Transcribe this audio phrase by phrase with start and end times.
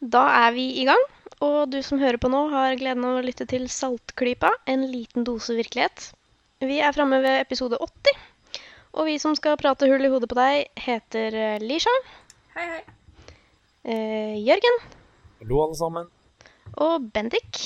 [0.00, 1.00] Da er vi i gang,
[1.42, 5.26] og du som hører på nå, har gleden av å lytte til Saltklypa, en liten
[5.26, 6.12] dose virkelighet.
[6.62, 8.20] Vi er framme ved episode 80,
[8.98, 11.92] og vi som skal prate hull i hodet på deg, heter eh, Lisha,
[12.54, 12.80] Hei, hei.
[13.86, 14.78] eh, Jørgen
[15.42, 16.08] Hallo, alle sammen.
[16.78, 17.60] og Bendik.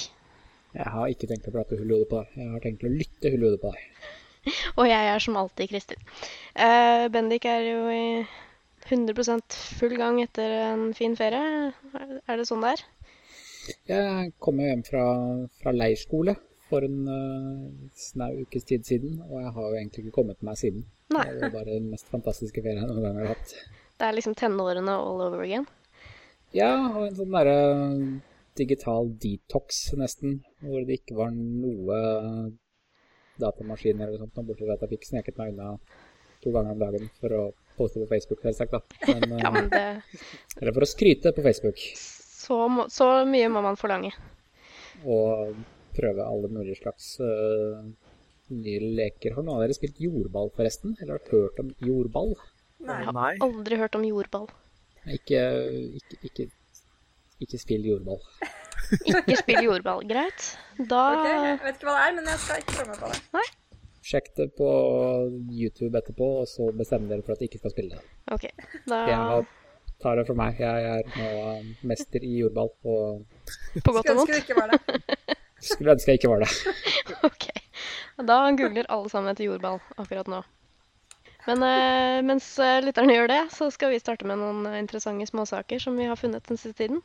[0.72, 2.34] Jeg har ikke tenkt å prate hull i hodet på deg.
[2.40, 3.88] Jeg har tenkt å lytte hull i hodet på deg.
[4.80, 6.00] Og jeg er som alltid Kristin.
[6.56, 8.04] Eh, Bendik er jo i
[8.88, 9.14] 100
[9.78, 11.72] full gang etter en fin ferie.
[12.26, 12.86] Er det sånn det er?
[13.88, 15.04] Jeg kom jo hjem fra,
[15.60, 16.34] fra leirskole
[16.72, 20.58] for en uh, snau ukes tid siden, og jeg har jo egentlig ikke kommet meg
[20.58, 20.86] siden.
[21.12, 21.26] Nei.
[21.28, 23.54] Det var bare den mest fantastiske ferien jeg noen gang har hatt.
[24.00, 25.68] Det er liksom tenårene all over again.
[26.56, 27.58] Ja, og en sånn derre
[28.58, 32.00] digital detox nesten, hvor det ikke var noe
[33.40, 35.76] datamaskiner eller sånt, fra at jeg sneket meg unna
[36.42, 37.44] to ganger om dagen for å
[37.78, 38.80] poste på Facebook, selvsagt, da.
[39.12, 39.82] Men, Ja, eh, men det,
[40.60, 41.80] eller for å skryte på Facebook.
[42.42, 44.12] så, må, så mye må man forlange.
[45.04, 45.54] og
[45.96, 47.82] prøve alle mulige slags uh,
[48.52, 49.34] nye leker.
[49.36, 50.94] Har noen av dere spilt jordball, forresten?
[51.00, 52.32] Eller har dere hørt om jordball?
[52.82, 53.02] Nei.
[53.12, 53.32] Nei.
[53.44, 54.48] Aldri hørt om jordball.
[55.04, 55.42] Ikke,
[55.98, 56.46] ikke, ikke,
[57.44, 58.22] ikke spill jordball.
[59.04, 60.00] Ikke spill jordball.
[60.08, 60.48] Greit.
[60.88, 63.12] Da Ok, Jeg vet ikke hva det er, men jeg skal ikke prøve meg på
[63.12, 63.44] det.
[64.02, 64.68] Sjekk det på
[65.52, 68.02] YouTube etterpå, og så bestemmer dere for at dere ikke skal spille det.
[68.34, 68.48] OK.
[68.90, 69.44] Da Jeg
[70.02, 70.58] tar det for meg.
[70.58, 73.22] Jeg er nå øh, mester i jordball, og
[73.84, 74.80] På godt Skulle og ønske det ikke var det.
[75.70, 76.50] skulle ønske jeg ikke var det.
[77.30, 77.46] OK.
[78.32, 80.42] Da googler alle sammen etter jordball akkurat nå.
[81.46, 85.26] Men eh, mens eh, lytterne gjør det, så skal vi starte med noen eh, interessante
[85.26, 87.02] småsaker som vi har funnet den siste tiden.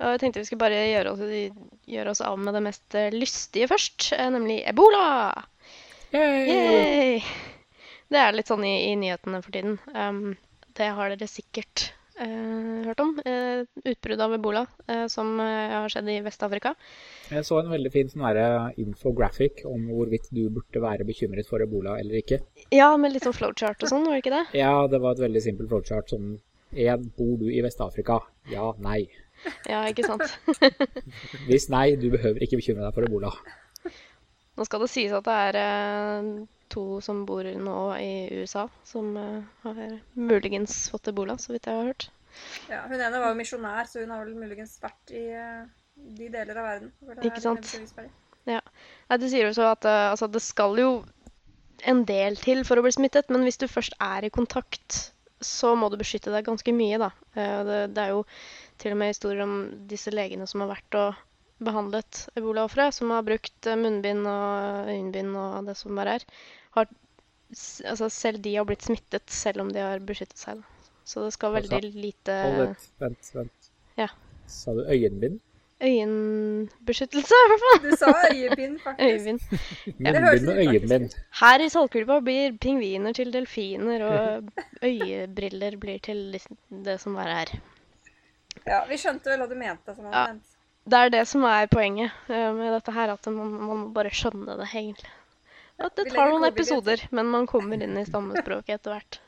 [0.00, 1.24] Og jeg tenkte vi skulle bare gjøre oss,
[1.92, 5.02] gjøre oss av med det mest eh, lystige først, nemlig ebola.
[6.10, 7.22] Yay!
[8.10, 9.76] Det er litt sånn i, i nyhetene for tiden.
[9.94, 10.34] Um,
[10.74, 11.84] det har dere sikkert
[12.18, 13.12] uh, hørt om.
[13.22, 16.74] Uh, utbrudd av ebola uh, som eh, har skjedd i Vest-Afrika.
[17.30, 21.94] Jeg så en veldig fin sånn infographic om hvorvidt du burde være bekymret for ebola
[22.02, 22.40] eller ikke.
[22.74, 24.44] Ja, med litt sånn flowchart og sånn, var det ikke det?
[24.58, 26.32] Ja, det var et veldig simpelt flowchart som
[26.74, 28.18] en, bor du i Vest-Afrika?
[28.50, 29.04] Ja, nei.
[29.70, 30.26] Ja, ikke sant.
[31.48, 33.32] Hvis nei, du behøver ikke bekymre deg for ebola.
[34.60, 36.30] Nå skal det sies at det er eh,
[36.70, 38.12] to som bor nå i
[38.42, 39.78] USA, som eh, har
[40.20, 42.10] muligens fått ebola, så vidt jeg har hørt.
[42.68, 45.62] Ja, hun ene var jo misjonær, så hun har vel muligens vært i eh,
[45.96, 46.92] de deler av verden.
[47.24, 47.72] Ikke sant?
[48.48, 48.60] Ja.
[49.08, 50.92] Nei, du sier jo så at altså, det skal jo
[51.88, 55.00] en del til for å bli smittet, men hvis du først er i kontakt,
[55.40, 57.10] så må du beskytte deg ganske mye, da.
[57.34, 58.22] Eh, Det, det er jo
[58.80, 59.56] til og med historier om
[59.88, 61.26] disse legene som har vært og
[61.60, 66.24] behandlet ebolaofre, som har brukt eh, munnbind og øyenbind og det som bare er.
[66.76, 66.88] Har,
[67.84, 70.62] altså, selv de har blitt smittet, selv om de har beskyttet seg.
[70.62, 70.96] Da.
[71.04, 72.40] Så det skal Altså, veldig lite
[73.00, 73.70] vent, vent.
[73.98, 74.10] Ja.
[74.50, 75.40] Sa du øyenbind?
[75.80, 77.78] øyenbeskyttelse, i hvert fall.
[77.90, 79.06] Du sa øyebind, faktisk.
[79.06, 79.40] Øyebind.
[79.98, 81.14] Munnbind og øyenbind.
[81.40, 84.50] Her i Saltkulpa blir pingviner til delfiner, og
[84.90, 86.38] øyebriller blir til
[86.84, 87.54] det som bare er.
[88.66, 89.94] Ja, Vi skjønte vel hva du mente.
[89.96, 90.26] Sånn han Ja.
[90.90, 94.10] Det er det som er poenget eh, med dette her, at man, man må bare
[94.14, 95.10] skjønne det, egentlig.
[95.80, 99.20] At det tar noen episoder, men man kommer inn i stammespråket etter hvert.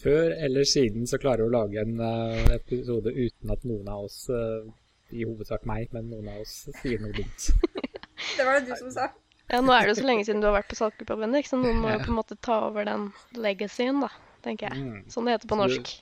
[0.00, 4.06] Før eller siden så klarer hun å lage en eh, episode uten at noen av
[4.08, 4.70] oss, eh,
[5.12, 7.50] i hovedsak meg, men noen av oss sier noe dumt.
[8.36, 9.06] Det var det du som sa.
[9.50, 11.56] Ja, Nå er det jo så lenge siden du har vært på Saltklypa, Bendik, så
[11.58, 14.10] noen må jo på en måte ta over den legacyen, da,
[14.44, 15.00] tenker jeg.
[15.10, 15.92] Sånn det heter på Så du- norsk.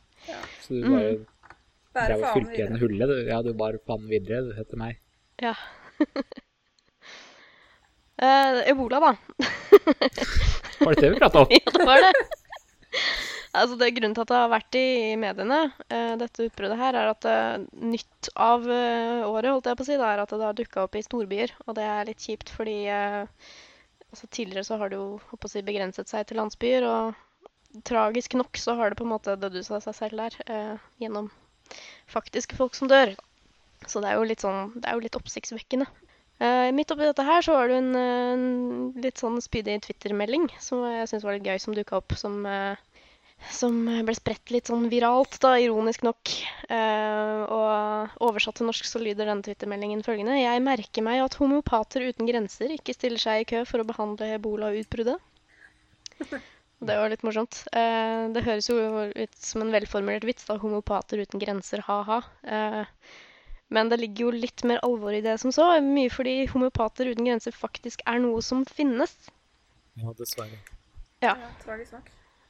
[0.65, 1.27] Så du bare Bære
[1.99, 2.83] faen fylte igjen videre.
[2.83, 3.09] hullet?
[3.11, 3.31] du.
[3.31, 4.99] Ja, du bare faen videre, du, heter meg.
[5.43, 5.55] Ja.
[8.23, 9.13] uh, ebola, da.
[10.85, 11.49] Var det det vi prata om?
[11.59, 12.13] Ja, det var det.
[13.59, 14.89] Altså, det Grunnen til at det har vært i
[15.19, 15.61] mediene,
[15.91, 19.97] uh, dette utbruddet her, er at uh, nytt av året holdt jeg på å si,
[19.99, 21.55] da, er at det har dukka opp i storbyer.
[21.67, 26.29] Og det er litt kjipt, fordi altså, tidligere så har det jo si, begrenset seg
[26.29, 26.87] til landsbyer.
[26.87, 27.17] Og
[27.85, 30.87] tragisk nok så har det på en måte dødd ut av seg selv der, eh,
[31.03, 31.31] gjennom
[32.11, 33.15] faktiske folk som dør.
[33.87, 35.87] Så det er jo litt sånn, det er jo litt oppsiktsvekkende.
[36.39, 38.45] Uh, midt oppi dette her så var det en, en
[39.03, 42.79] litt sånn spydig Twitter-melding som jeg syns var litt gøy, som dukka opp som uh,
[43.55, 46.33] som ble spredt litt sånn viralt, da, ironisk nok.
[46.69, 50.41] Uh, og oversatt til norsk så lyder denne twittermeldingen følgende.
[50.41, 54.35] Jeg merker meg at homeopater uten grenser ikke stiller seg i kø for å behandle
[54.37, 55.23] ebola-utbruddet.
[56.79, 57.65] Det var litt morsomt.
[57.75, 58.77] Eh, det høres jo
[59.11, 60.59] ut som en velformulert vits, da.
[60.63, 62.21] Homopater uten grenser, ha-ha.
[62.47, 62.85] Eh,
[63.75, 65.67] men det ligger jo litt mer alvor i det som så.
[65.85, 69.17] Mye fordi homopater uten grenser faktisk er noe som finnes.
[69.99, 70.63] Ja, dessverre.
[71.25, 71.35] Ja.
[71.67, 72.01] Ja.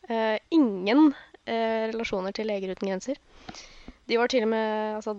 [0.09, 1.11] Eh, ingen
[1.49, 3.19] eh, relasjoner til Leger uten grenser.
[4.09, 5.17] De var til og med altså,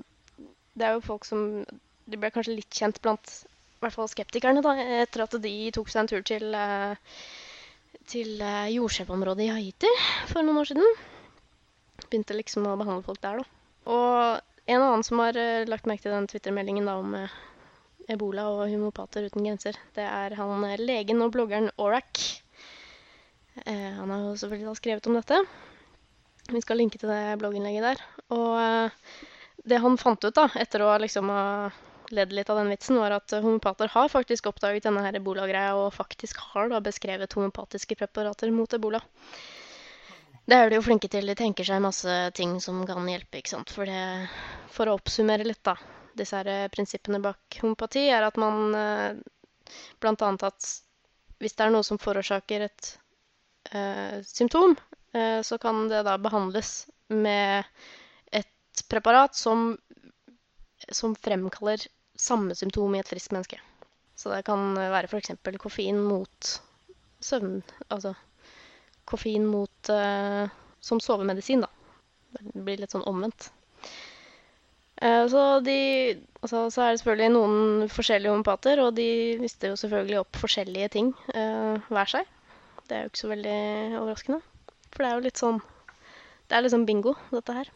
[0.77, 1.63] det er jo folk som
[2.09, 3.33] De ble kanskje litt kjent blant
[3.79, 4.73] i hvert fall skeptikerne da,
[5.03, 6.97] etter at de tok seg en tur til, eh,
[8.09, 9.91] til eh, jordskjelvområdet i Haiti
[10.31, 10.97] for noen år siden.
[12.07, 13.59] Begynte liksom å behandle folk der, da.
[13.89, 17.35] Og en annen som har eh, lagt merke til den Twitter-meldingen da om eh,
[18.09, 22.23] ebola og homopater uten grenser, det er han legen og bloggeren Orak.
[23.59, 25.37] Han har jo selvfølgelig skrevet om dette.
[26.49, 28.01] Vi skal linke til det blogginnlegget der.
[28.33, 31.43] Og det han fant ut da, etter å liksom ha
[32.15, 35.93] ledd litt av den vitsen, var at eh, homopater har faktisk oppdaget denne ebola-greia og
[35.95, 39.01] faktisk har da beskrevet homopatiske preparater mot ebola.
[40.49, 41.29] Det er de jo flinke til.
[41.29, 43.73] De tenker seg masse ting som kan hjelpe, ikke sant.
[43.73, 44.29] For, det,
[44.73, 45.75] for å oppsummere litt, da.
[46.17, 49.35] Disse her eh, prinsippene bak homopati er at man bl.a.
[50.01, 50.71] blant annet at
[51.39, 52.89] hvis det er noe som forårsaker et
[53.71, 54.75] uh, symptom,
[55.15, 57.63] uh, så kan det da behandles med
[58.35, 59.71] et preparat som,
[60.91, 61.85] som fremkaller
[62.19, 63.59] samme symptom i et friskt menneske.
[64.19, 65.31] Så det kan være f.eks.
[65.61, 66.49] koffein mot
[67.23, 68.13] søvn Altså
[69.09, 70.51] koffein mot uh,
[70.83, 71.69] som sovemedisin, da.
[72.39, 73.49] Det blir litt sånn omvendt.
[75.01, 75.79] Eh, så, de,
[76.43, 79.07] altså, så er det selvfølgelig noen forskjellige homopater, og de
[79.39, 82.29] lister jo selvfølgelig opp forskjellige ting eh, hver seg.
[82.85, 83.59] Det er jo ikke så veldig
[84.01, 84.41] overraskende.
[84.91, 85.59] For det er jo litt sånn
[86.49, 87.67] Det er liksom bingo, dette her.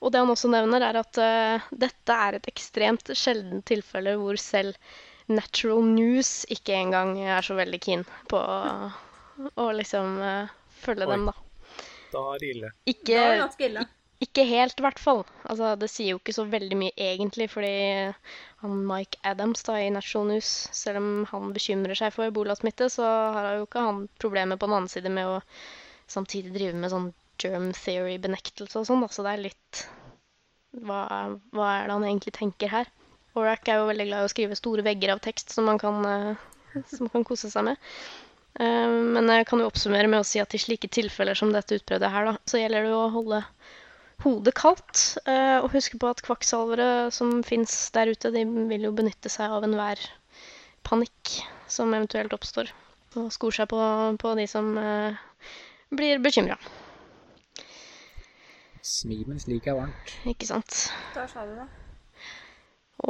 [0.00, 4.38] Og det han også nevner, er at uh, dette er et ekstremt sjeldent tilfelle hvor
[4.40, 4.76] selv
[5.30, 8.90] Natural News ikke engang er så veldig keen på å,
[9.60, 10.50] å liksom uh,
[10.82, 11.12] følge Oi.
[11.12, 11.34] dem, da.
[12.10, 12.70] Da er det ille.
[12.90, 13.84] Ikke, Ikke, er det ille.
[14.26, 15.22] ikke helt, i hvert fall.
[15.44, 17.74] Altså, det sier jo ikke så veldig mye egentlig, fordi
[18.64, 23.06] han Mike Adams da, i Natural News, selv om han bekymrer seg for ebolasmitte, så
[23.36, 25.38] har jo ikke han problemer på den annen side med å
[26.10, 29.04] samtidig drive med sånn germ theory-benektelse og sånn.
[29.10, 29.84] Så det er litt
[30.86, 31.02] hva,
[31.50, 32.90] hva er det han egentlig tenker her?
[33.38, 36.00] Orac er jo veldig glad i å skrive store vegger av tekst som man kan,
[36.06, 37.78] eh, som man kan kose seg med.
[38.58, 41.78] Eh, Men jeg kan jo oppsummere med å si at i slike tilfeller som dette
[41.78, 43.42] utbruddet her, da, så gjelder det jo å holde
[44.24, 45.04] hodet kaldt.
[45.26, 49.50] eh, Og huske på at kvakksalvere som fins der ute, de vil jo benytte seg
[49.50, 50.02] av enhver
[50.82, 51.40] panikk
[51.70, 52.70] som eventuelt oppstår.
[53.16, 53.78] Og skor seg på,
[54.18, 54.74] på de som
[55.90, 56.56] blir bekymra.
[58.86, 60.12] Smi mens liket er varmt.
[60.30, 60.86] Ikke sant?
[61.14, 61.66] Der sa du det.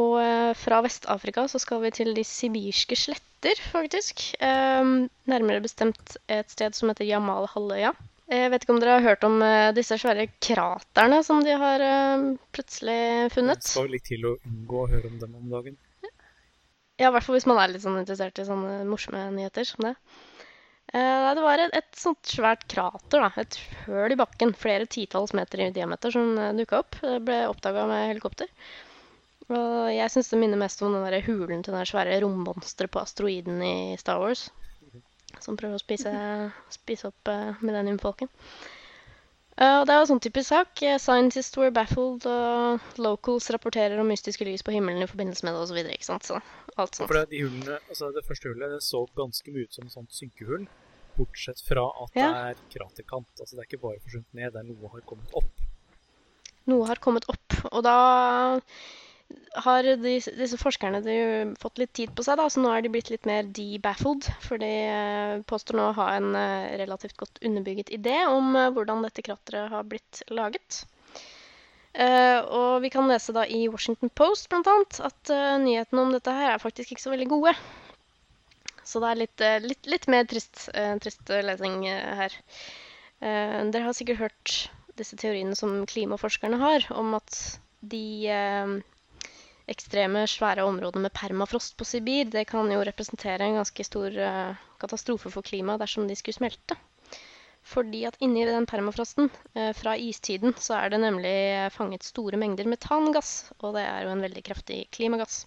[0.00, 4.22] Og eh, fra Vest-Afrika så skal vi til de sibirske sletter, faktisk.
[4.44, 7.92] Ehm, nærmere bestemt et sted som heter Jamal-halvøya.
[8.30, 11.82] Jeg vet ikke om dere har hørt om eh, disse svære kraterne som de har
[11.82, 13.66] plutselig plutselig Det funnet?
[13.66, 15.78] skal litt til å unngå å høre om dem om dagen.
[17.00, 19.86] Ja, i hvert fall hvis man er litt sånn interessert i sånne morsomme nyheter som
[19.88, 19.94] det.
[20.92, 23.30] Eh, det var et, et sånt svært krater, da.
[23.38, 26.98] Et høl i bakken, flere titalls meter i diameter, som uh, dukka opp.
[27.02, 28.50] Det ble oppdaga med helikopter.
[29.50, 33.02] Og jeg syns det minner mest om den der hulen til det svære rommonsteret på
[33.02, 34.48] asteroiden i Star Wars.
[35.42, 36.10] Som prøver å spise,
[36.74, 38.30] spise opp uh, millenniumfolken.
[39.60, 40.80] Eh, og det er jo sånn typisk sak.
[40.86, 45.56] Eh, Scientists were baffled, og locals rapporterer om mystiske lys på himmelen i forbindelse med
[45.56, 45.80] det, osv.
[45.82, 46.28] Ikke sant?
[46.28, 46.38] Så
[46.80, 47.10] alt sånt.
[47.10, 49.96] For det, de hulene, altså det første hullet det så ganske mye ut som et
[49.96, 50.64] sånt synkehull.
[51.20, 52.30] Bortsett fra at Ja.
[52.30, 53.30] det er kraterkant.
[53.36, 55.68] Altså det er ikke bare forsvunnet ned, det er noe har kommet opp.
[56.70, 57.98] Noe har kommet opp, og da
[59.64, 61.00] har de, disse forskerne
[61.60, 64.28] fått litt tid på seg, da, så nå er de blitt litt mer debaffled.
[64.44, 68.70] For de eh, påstår nå å ha en eh, relativt godt underbygget idé om eh,
[68.74, 70.84] hvordan dette krateret har blitt laget.
[71.90, 76.12] Uh, og vi kan lese da i Washington Post blant annet at uh, nyhetene om
[76.14, 77.54] dette her er faktisk ikke så veldig gode.
[78.90, 81.50] Så det er litt, eh, litt, litt mer trist, eh, trist eh,
[82.20, 82.36] her.
[83.20, 84.54] Eh, dere har sikkert hørt
[84.98, 87.36] disse teoriene som klimaforskerne har, om at
[87.80, 88.02] de
[89.70, 94.18] ekstreme, svære områdene med permafrost på Sibir, det kan jo representere en ganske stor
[94.82, 96.76] katastrofe for klimaet dersom de skulle smelte.
[97.70, 99.30] Fordi at inni den permafrosten
[99.78, 101.38] fra istiden så er det nemlig
[101.72, 105.46] fanget store mengder metangass, og det er jo en veldig kraftig klimagass.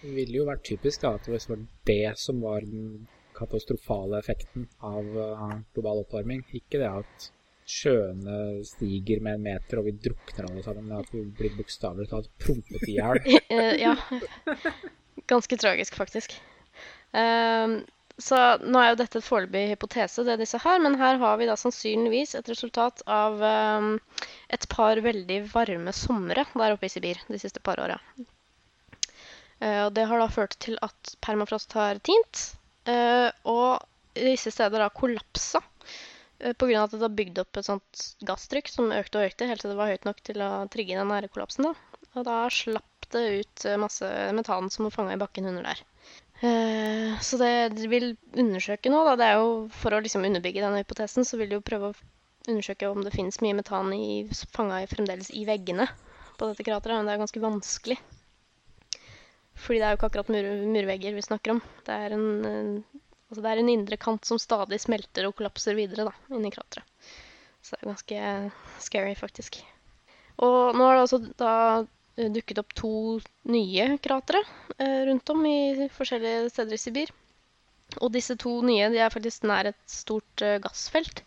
[0.00, 4.68] Det ville jo vært typisk da, at det var det som var den katastrofale effekten
[4.84, 6.44] av eh, global oppvarming.
[6.54, 7.28] Ikke det at
[7.68, 12.08] sjøene stiger med en meter og vi drukner alle sammen, men at vi blir bokstavelig
[12.12, 13.22] talt prompet i hjel.
[13.48, 13.94] Eh, ja.
[15.28, 16.34] Ganske tragisk, faktisk.
[17.12, 17.80] Um,
[18.20, 21.48] så nå er jo dette et foreløpig hypotese, det disse har, men her har vi
[21.48, 23.94] da sannsynligvis et resultat av um,
[24.52, 27.96] et par veldig varme somre der oppe i Sibir de siste par åra.
[29.60, 32.44] Eh, og det har da ført til at permafrost har tint,
[32.90, 33.82] eh, og
[34.18, 35.62] visse steder har kollapsa.
[36.38, 36.54] Pga.
[36.54, 39.64] Grunn av at det har bygd opp et sånt gasstrykk som økte og økte helt
[39.64, 41.66] til det var høyt nok til å trigge den nære kollapsen.
[41.66, 42.02] da.
[42.14, 45.82] Og da slapp det ut eh, masse metan som var fanga i bakken under der.
[46.40, 50.62] Eh, så det de vil undersøke nå, da, det er jo for å liksom underbygge
[50.62, 51.96] denne hypotesen, så vil de jo prøve å
[52.48, 54.22] undersøke om det finnes mye metan i,
[54.54, 55.88] fanga fremdeles i veggene
[56.38, 57.00] på dette krateret.
[57.00, 57.98] Men det er ganske vanskelig.
[59.58, 61.62] Fordi det er jo ikke akkurat mur, murvegger vi snakker om.
[61.86, 62.28] Det er en,
[63.28, 66.86] altså det er en indre kant som stadig smelter og kollapser videre da, inni krateret.
[67.62, 69.58] Så det er ganske scary, faktisk.
[70.46, 71.54] Og nå har det altså da
[72.18, 72.92] eh, dukket opp to
[73.50, 74.40] nye kratre
[74.78, 77.14] eh, rundt om i forskjellige steder i Sibir.
[77.98, 81.24] Og disse to nye de er faktisk nær et stort eh, gassfelt.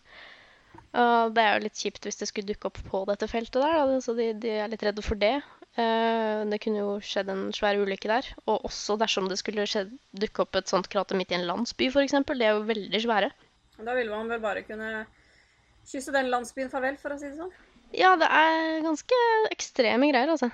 [0.92, 4.12] Det er jo litt kjipt hvis det skulle dukke opp på dette feltet der, så
[4.12, 5.38] de, de er litt redde for det.
[5.80, 8.28] Eh, det kunne jo skjedd en svær ulykke der.
[8.48, 9.68] Og også dersom det skulle
[10.12, 12.18] dukke opp et sånt krater midt i en landsby, f.eks.
[12.28, 13.32] Det er jo veldig svære.
[13.82, 15.06] Da ville man vel bare kunne
[15.88, 17.56] kysse den landsbyen farvel, for å si det sånn.
[17.96, 19.18] Ja, det er ganske
[19.52, 20.52] ekstreme greier, altså.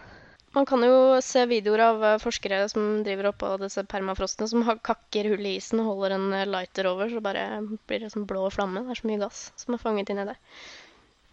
[0.56, 5.34] Man kan jo se videoer av eh, forskere som driver oppå disse permafrostene, som kakker
[5.34, 7.44] hull i isen og holder en lighter over, så bare
[7.90, 8.86] blir det sånn blå flamme.
[8.86, 10.40] Det er så mye gass som er fanget inni der.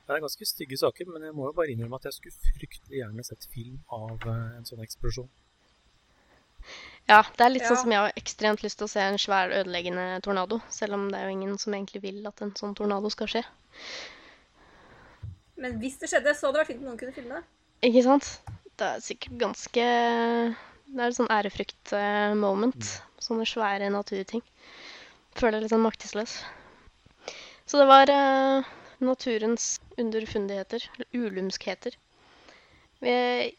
[0.04, 2.98] Det er ganske stygge saker, men jeg må jo bare innrømme at jeg skulle fryktelig
[3.00, 5.30] gjerne sett film av eh, en sånn eksplosjon.
[7.08, 7.70] Ja, det er litt Ja.
[7.72, 10.60] sånn som jeg har ekstremt lyst til å se en svær ødeleggende tornado.
[10.72, 13.42] Selv om det er jo ingen som egentlig vil at en sånn tornado skal skje.
[15.60, 17.44] Men hvis det skjedde, så hadde det vært fint om noen kunne filme det.
[17.88, 18.30] Ikke sant?
[18.76, 19.84] Det er sikkert ganske
[20.94, 22.88] Det er et sånn ærefrykt-moment.
[23.24, 24.42] Sånne svære naturting.
[25.34, 26.34] Føler deg litt sånn maktesløs.
[27.66, 28.66] Så det var eh,
[29.06, 31.96] naturens underfundigheter, ulumskheter.
[33.00, 33.50] Eh,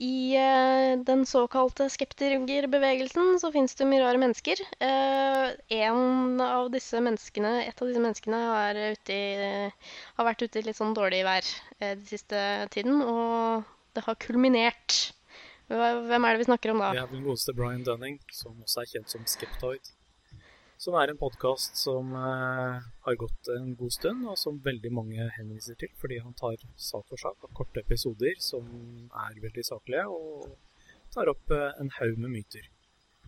[0.00, 4.62] I eh, den såkalte skeptikerbevegelsen så fins det mye rare mennesker.
[4.80, 5.50] Eh,
[5.82, 8.80] en av disse menneskene, et av disse menneskene har,
[9.12, 9.20] i,
[10.16, 12.42] har vært ute i litt sånn dårlig vær den siste
[12.74, 15.12] tiden, og det har kulminert.
[15.70, 16.90] Hvem er det vi snakker om da?
[16.96, 19.92] Vi har den godeste Brian Dunning, som også er kjent som Skeptoid.
[20.80, 25.26] Som er en podkast som eh, har gått en god stund, og som veldig mange
[25.36, 28.64] henviser til, fordi han tar sak for sak av korte episoder som
[29.26, 30.54] er veldig saklige, og
[31.12, 32.70] tar opp eh, en haug med myter.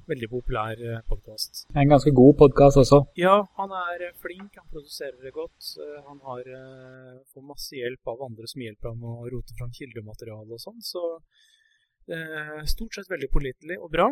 [0.09, 1.67] Veldig populær eh, podkast.
[1.77, 3.03] En ganske god podkast også.
[3.21, 5.75] Ja, han er eh, flink, han produserer det godt.
[5.77, 9.77] eh, Han har eh, får masse hjelp av andre som hjelper ham å rote fram
[9.77, 11.05] kildemateriale og sånn, så
[12.09, 14.09] eh, stort sett veldig pålitelig og bra.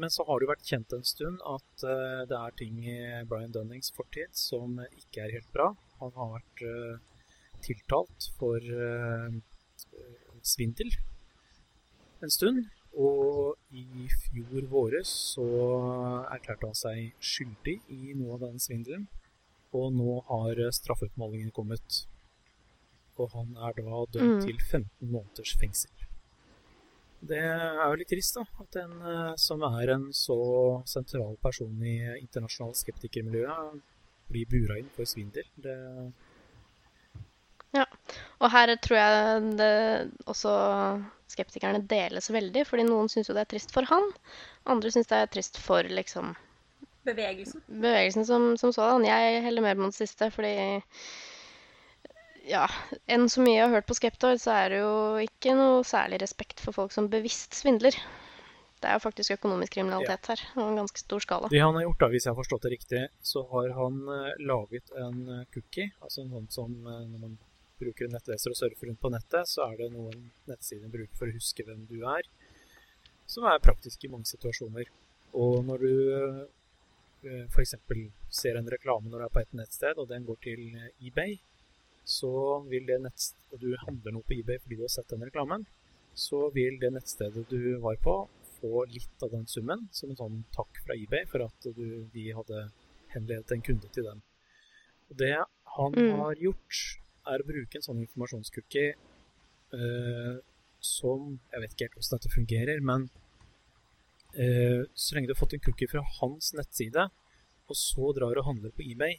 [0.00, 2.98] Men så har det jo vært kjent en stund at eh, det er ting i
[3.28, 5.66] Brian Dunnings fortid som ikke er helt bra.
[6.00, 7.26] Han har vært eh,
[7.66, 9.36] tiltalt for eh,
[10.40, 10.94] svindel
[12.24, 12.64] en stund.
[12.96, 15.44] Og i fjor våres så
[16.32, 19.04] erklærte han seg skyldig i noe av den svindelen.
[19.76, 22.00] Og nå har straffeutmålingen kommet.
[23.20, 24.46] Og han er da dømt Mm.
[24.48, 25.99] til 15 måneders fengsel.
[27.20, 28.46] Det er jo litt trist, da.
[28.64, 30.40] At en eh, som er en så
[30.88, 33.80] sentral person i internasjonale skeptikermiljøet,
[34.30, 35.46] blir bura inn for svindel.
[35.60, 35.76] Det,
[38.40, 39.72] Og her tror jeg det
[40.30, 40.52] også
[41.30, 44.06] skeptikerne deles veldig, fordi noen syns jo det er trist for han,
[44.70, 46.32] andre syns det er trist for liksom
[47.06, 47.62] Bevegelsen.
[47.66, 49.06] bevegelsen som, som sådan.
[49.08, 50.52] Jeg heller mer mot den siste, fordi
[52.50, 52.66] ja,
[53.10, 56.20] enn så mye jeg har hørt på Skeptor, så er det jo ikke noe særlig
[56.24, 57.96] respekt for folk som bevisst svindler.
[58.80, 61.50] Det er jo faktisk økonomisk kriminalitet her, og en ganske stor skala.
[61.52, 64.38] det han har gjort, da, hvis jeg har forstått det riktig, så har han eh,
[64.48, 65.90] laget en eh, cookie.
[66.00, 67.34] Altså en sånn som eh, når man
[67.80, 71.28] bruker en nettleser og surfer rundt på nettet, så er det noen nettsider bruker for
[71.28, 72.24] å huske hvem du er.
[73.28, 74.88] Som er praktisk i mange situasjoner.
[75.36, 75.94] Og når du
[77.52, 77.76] f.eks.
[78.32, 80.64] ser en reklame når du er på et nettsted, og den går til
[81.04, 81.36] eBay,
[82.10, 82.30] så
[82.70, 85.66] vil det nettstedet du handler noe på eBay fordi du har sett den reklamen,
[86.18, 88.16] så vil det nettstedet du var på,
[88.60, 92.24] få litt av den summen som en sånn takk fra eBay for at du, de
[92.36, 92.64] hadde
[93.14, 94.20] henledet en kunde til dem.
[95.10, 95.36] Og det
[95.76, 96.18] han Mm.
[96.18, 96.78] har gjort,
[97.30, 98.94] er å bruke en sånn informasjonscookie
[99.76, 100.36] eh,
[100.80, 103.08] som Jeg vet ikke helt hvordan dette fungerer, men
[104.34, 107.06] eh, så lenge du har fått en cookie fra hans nettside,
[107.70, 109.18] og så drar og handler på eBay,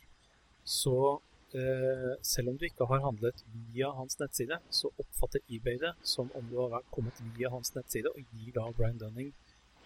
[0.67, 1.21] så
[1.53, 3.43] selv om du ikke har handlet
[3.74, 8.08] via hans nettside, så oppfatter eBay det som om du har kommet via hans nettside,
[8.12, 9.34] og gir da Brian Dunning,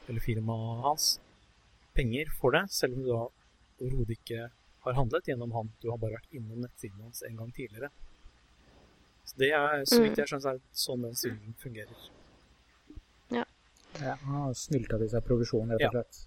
[0.08, 1.08] eller firmaet hans,
[1.96, 3.24] penger for det, selv om du da
[3.82, 4.50] overhodet ikke
[4.86, 5.72] har handlet gjennom han.
[5.82, 7.90] Du har bare vært innom nettsiden hans en gang tidligere.
[9.26, 12.12] Så det er, så vidt jeg skjønner, er sånn den svindelen fungerer.
[13.96, 15.88] Ja, han har snylta til seg provisjon, rett Ja.
[15.88, 16.26] og slett.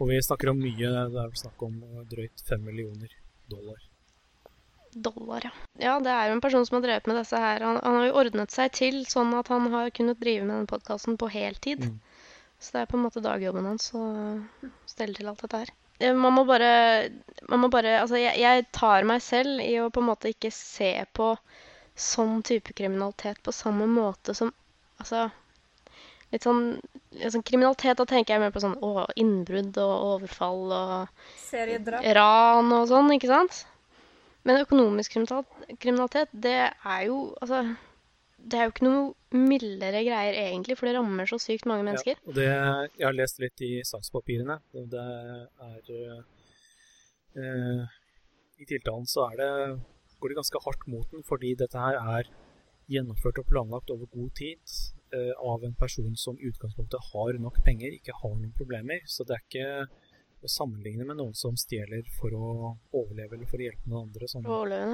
[0.00, 1.74] Og vi snakker om mye, det er vel snakk om
[2.08, 3.10] drøyt fem millioner
[3.50, 3.82] dollar.
[4.92, 5.50] Dollar, ja.
[5.80, 7.62] Ja, det er jo en person som har drevet med disse her.
[7.64, 10.70] Han, han har jo ordnet seg til sånn at han har kunnet drive med den
[10.70, 11.84] podkasten på heltid.
[11.86, 11.98] Mm.
[12.60, 14.04] Så det er på en måte dagjobben hans å
[14.90, 15.70] stelle til alt dette her.
[16.00, 17.08] Eh, Man må bare,
[17.48, 20.50] man må bare Altså, jeg, jeg tar meg selv i å på en måte ikke
[20.52, 21.34] se på
[22.00, 24.52] sånn type kriminalitet på samme måte som
[25.00, 25.30] Altså
[26.30, 26.76] litt sånn,
[27.18, 32.04] litt sånn kriminalitet, da tenker jeg mer på sånn å, innbrudd og overfall og Seriedrap.
[32.14, 33.64] ran og sånn, ikke sant?
[34.48, 37.62] Men økonomisk kriminalitet, det er jo Altså,
[38.40, 42.16] det er jo ikke noe mildere greier egentlig, for det rammer så sykt mange mennesker.
[42.16, 44.56] Ja, og det, jeg har lest litt i sakspapirene.
[44.72, 45.02] Det
[45.66, 45.90] er
[47.36, 47.82] eh,
[48.62, 49.50] I tiltalen så er det,
[50.20, 52.32] går det ganske hardt mot den, fordi dette her er
[52.90, 54.76] gjennomført og planlagt over god tid
[55.14, 59.04] eh, av en person som i utgangspunktet har nok penger, ikke har noen problemer.
[59.06, 59.68] Så det er ikke
[60.46, 62.46] å sammenligne med noen som stjeler for å
[62.96, 64.46] overleve eller for å hjelpe noen andre som,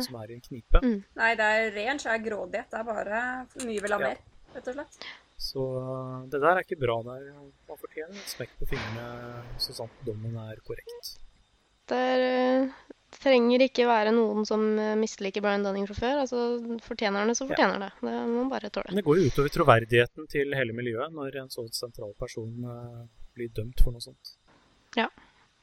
[0.07, 0.81] som er i en knipe.
[0.83, 0.99] Mm.
[1.21, 2.73] Nei, det er ren skjær grådighet.
[2.73, 3.21] Det er bare
[3.67, 4.09] mye vil ha Ja.
[4.11, 4.19] mer,
[4.57, 4.99] rett og slett.
[5.37, 6.97] Så eh, det der er ikke bra.
[7.05, 7.27] Der.
[7.69, 11.11] Man fortjener et smekk på fingrene så sant dommen er korrekt.
[11.87, 12.71] Det er, eh,
[13.13, 16.23] det trenger ikke være noen som eh, misliker Brian Dunning fra før.
[16.25, 16.41] Altså,
[16.83, 17.93] Fortjener han det, så fortjener han det.
[18.01, 18.89] Det må man bare tåle.
[18.91, 22.51] Men det går jo utover troverdigheten til hele miljøet når en så sentral person
[23.37, 24.35] blir dømt for noe sånt.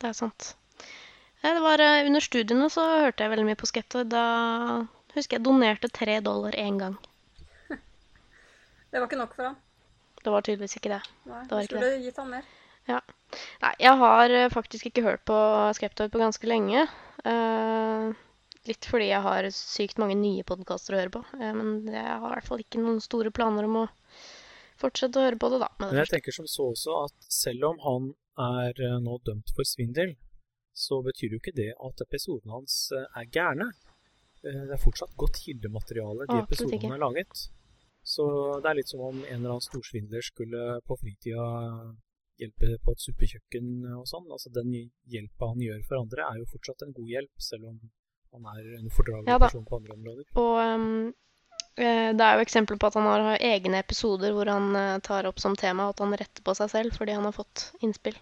[0.01, 0.53] Det er sant.
[1.43, 4.09] Det var eh, Under studiene så hørte jeg veldig mye på Skeptoid.
[4.13, 4.25] Da
[5.13, 6.97] husker jeg donerte tre dollar én gang.
[8.91, 9.61] Det var ikke nok for han.
[10.23, 11.01] Det var tydeligvis ikke det.
[11.27, 12.51] Nei, Det var ikke skulle gitt han mer.
[12.87, 15.37] Nei, jeg har eh, faktisk ikke hørt på
[15.77, 16.85] Skeptoid på ganske lenge.
[17.23, 18.11] Uh,
[18.67, 21.23] litt fordi jeg har sykt mange nye podkaster å høre på.
[21.39, 23.85] Uh, men jeg har i hvert fall ikke noen store planer om å
[24.81, 25.71] fortsette å høre på det, da.
[25.83, 29.67] Men jeg tenker som så også at selv om han er eh, nå dømt for
[29.67, 30.15] svindel,
[30.73, 33.67] så betyr jo ikke det at episodene hans eh, er gærne.
[34.43, 37.43] Eh, Det er fortsatt godt kildemateriale de Absolutt episodene er laget.
[38.03, 38.25] Så
[38.59, 41.45] det er litt som om en eller annen storsvindler skulle på fritida
[42.41, 44.25] hjelpe på et suppekjøkken og sånn.
[44.33, 44.73] Altså Den
[45.07, 47.77] hjelpa han gjør for andre, er jo fortsatt en god hjelp, selv om
[48.33, 50.25] han er en fordragelig Ja person på andre områder.
[50.41, 51.13] Og
[51.77, 55.39] eh, det er jo eksempler på at han har egne episoder hvor han tar opp
[55.39, 58.17] som tema at han retter på seg selv fordi han har fått innspill.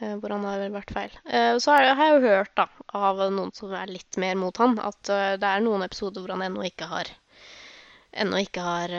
[0.00, 1.18] Eh, hvor han har vært feil.
[1.24, 4.78] Eh, så har jeg, jo hørt da, av noen som er litt mer mot han,
[4.78, 7.12] at eh, det er noen episoder hvor han ennå ikke har
[8.14, 8.92] ennå ikke har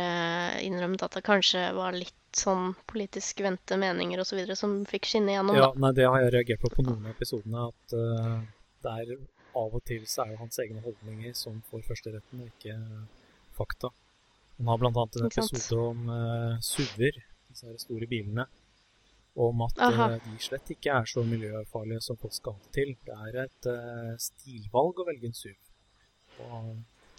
[0.59, 4.41] innrømmet at det kanskje var litt sånn politisk vendte meninger osv.
[4.59, 5.55] som fikk skinne igjennom.
[5.55, 7.69] Ja, nei, Det har jeg reagert på på noen av episodene.
[7.69, 7.95] At
[8.83, 9.21] der er
[9.55, 12.75] av og til så er det hans egne holdninger som får førsteretten, og ikke
[13.55, 13.93] fakta.
[14.57, 17.17] Han har annet en episode om uh, SUV-er,
[17.49, 18.45] disse store bilene.
[19.35, 20.09] Om at Aha.
[20.13, 22.93] eh, de slett ikke er så miljøfarlige som folk skal ha det til.
[23.03, 25.57] Det er et uh, stilvalg å velge en SUV.
[26.39, 26.75] Og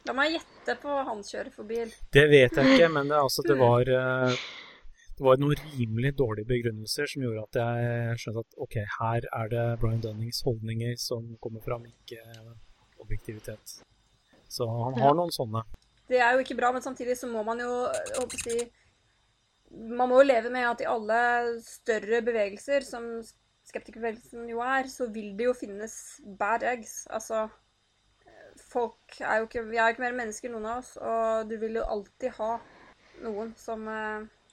[0.06, 1.34] La meg gjette på hans
[1.66, 1.90] bil.
[2.14, 4.36] det vet jeg ikke, men det, altså, det var uh,
[5.16, 9.48] det var noen rimelig dårlige begrunnelser som gjorde at jeg skjønte at ok, her er
[9.52, 12.20] det Brian Dunnings holdninger som kommer fram, ikke
[13.00, 13.78] objektivitet.
[14.48, 15.06] Så han Ja.
[15.06, 15.64] har noen sånne.
[16.08, 18.58] Det er jo ikke bra, men samtidig så må man jo jeg håper å si
[19.70, 21.20] Man må jo leve med at i alle
[21.64, 23.08] større bevegelser, som
[23.66, 25.96] skeptikerbevegelsen jo er, så vil det jo finnes
[26.38, 27.04] bad eggs.
[27.10, 27.48] Altså
[28.70, 31.58] Folk er jo ikke Vi er jo ikke mer mennesker, noen av oss, og du
[31.60, 32.56] vil jo alltid ha
[33.26, 33.84] noen som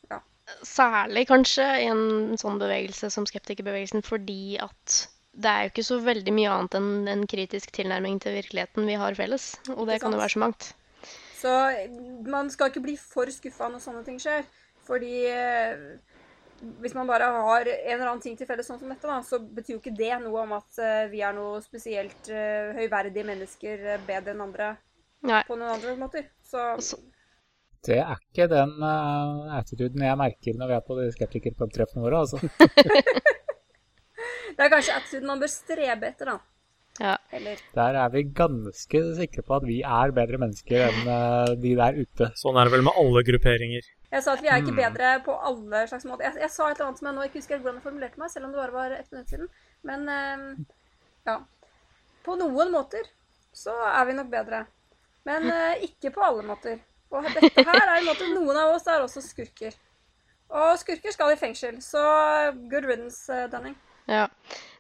[0.10, 0.20] Ja.
[0.68, 5.98] Særlig kanskje i en sånn bevegelse som skeptikerbevegelsen, fordi at det er jo ikke så
[6.04, 9.54] veldig mye annet enn en kritisk tilnærming til virkeligheten vi har felles.
[9.74, 10.74] Og det kan jo være så mangt.
[11.40, 11.54] Så
[12.30, 14.46] man skal ikke bli for skuffa når sånne ting skjer.
[14.88, 15.76] Fordi eh,
[16.84, 19.40] hvis man bare har en eller annen ting til felles sånn som dette, da, så
[19.40, 23.84] betyr jo ikke det noe om at eh, vi er noe spesielt eh, høyverdige mennesker
[24.08, 24.68] bedre enn andre
[25.28, 25.42] Nei.
[25.48, 26.24] på noen andre måter.
[26.44, 27.02] Så Så-
[27.84, 32.22] Det er ikke den uh, attituden jeg merker når vi er på de skeptikerpubtreffene våre.
[32.24, 32.38] altså.
[34.56, 36.38] det er kanskje attituden man bør strebe etter, da.
[37.02, 37.16] Ja.
[37.34, 41.72] Eller Der er vi ganske sikre på at vi er bedre mennesker enn eh, de
[41.80, 42.28] der ute.
[42.38, 43.88] Sånn er det vel med alle grupperinger.
[44.14, 44.82] Jeg sa at vi er ikke Hmm.
[44.84, 46.28] bedre på alle slags måter.
[46.28, 48.30] Jeg, jeg sa et eller annet som jeg nå ikke husker hvordan jeg formulerte meg,
[48.30, 49.50] selv om det bare var ett minutt siden.
[49.84, 50.46] Men eh,
[51.32, 51.40] ja.
[52.24, 53.10] På noen måter
[53.54, 54.66] så er vi nok bedre.
[55.26, 56.78] Men eh, ikke på alle måter.
[57.14, 59.74] Og dette her er en måte Noen av oss er også skurker.
[60.54, 62.02] Og skurker skal i fengsel, så
[62.70, 63.74] good riddance, Dunning.
[64.06, 64.28] Ja.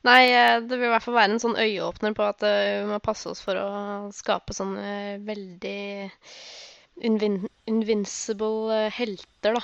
[0.03, 2.89] Nei, eh, det vil i hvert fall være en sånn øyeåpner på at eh, vi
[2.89, 3.67] må passe oss for å
[4.11, 6.09] skape sånne veldig
[7.07, 9.63] invin invincible eh, helter, da.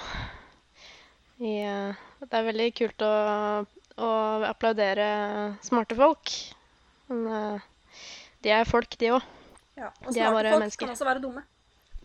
[1.44, 3.12] I, eh, det er veldig kult å,
[4.00, 4.10] å
[4.48, 5.10] applaudere
[5.66, 6.34] smarte folk.
[7.12, 7.68] Men eh,
[8.46, 9.30] de er folk, de òg.
[9.80, 10.86] Ja, og De er smarte bare folk mennesker.
[10.88, 11.46] kan også være dumme.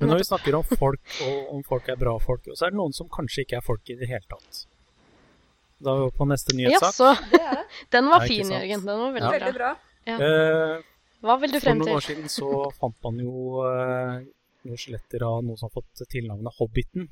[0.00, 2.82] Men når vi snakker om folk, og om folk er bra folk, så er det
[2.82, 4.64] noen som kanskje ikke er folk i det hele tatt.
[5.84, 6.94] Da er vi oppe på neste nyhetssak.
[6.96, 7.10] Jaså.
[7.32, 7.64] Det.
[7.92, 8.52] Den var fin.
[8.56, 8.86] Jørgen.
[8.86, 9.52] Den var veldig ja.
[9.52, 9.52] bra.
[9.58, 9.74] bra.
[10.14, 10.78] Eh,
[11.24, 11.84] Hva vil du frem til?
[11.84, 14.16] For noen år siden så fant man jo eh,
[14.64, 17.08] noen skjeletter av noe som har fått tilnavnet Hobbiten.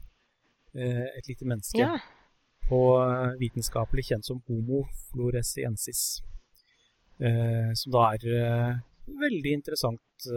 [0.72, 1.84] Eh, et lite menneske.
[1.84, 2.00] Ja.
[2.70, 2.80] På
[3.40, 6.22] vitenskapelig kjent som Homo floresiensis.
[7.20, 8.80] Eh, som da er
[9.12, 10.30] veldig interessant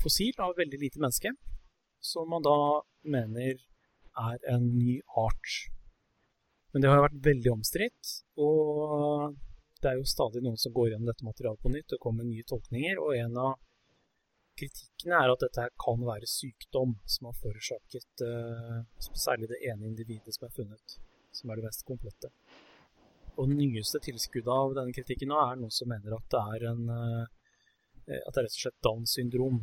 [0.00, 1.32] fossil av veldig lite menneske.
[2.04, 2.56] Som man da
[3.08, 3.56] mener
[4.20, 5.70] er en ny art.
[6.72, 8.12] Men det har jo vært veldig omstridt.
[8.40, 9.34] Og
[9.80, 12.34] det er jo stadig noen som går gjennom dette materialet på nytt og kommer med
[12.34, 13.00] nye tolkninger.
[13.02, 13.56] Og en av
[14.60, 18.82] kritikkene er at dette kan være sykdom som har forårsaket uh,
[19.16, 20.96] særlig det ene individet som er funnet,
[21.32, 22.30] som er det mest komplette.
[23.38, 26.66] Og det nyeste tilskuddet av denne kritikken nå er noen som mener at det er
[26.74, 27.26] en uh,
[28.10, 29.60] at det er rett og slett Downs syndrom.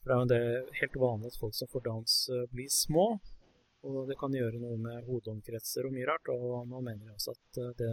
[0.00, 3.06] For det er jo det helt vanlig at folk som får Downs uh, blir små,
[3.88, 6.28] og det kan gjøre noe med hodeomkretser og mye rart.
[6.34, 7.92] Og man mener også at eh, det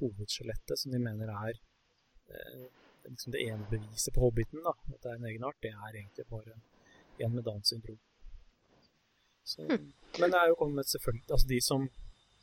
[0.00, 1.54] hovedskjelettet som de mener er
[2.34, 2.66] eh,
[3.08, 5.94] liksom det ene beviset på hobbiten, da, at det er en egen art, det er
[5.94, 6.58] egentlig bare
[7.18, 7.98] en med Downs syndrom.
[9.48, 9.64] Så,
[10.20, 11.86] Men det er jo kommet selvfølgelig Altså de som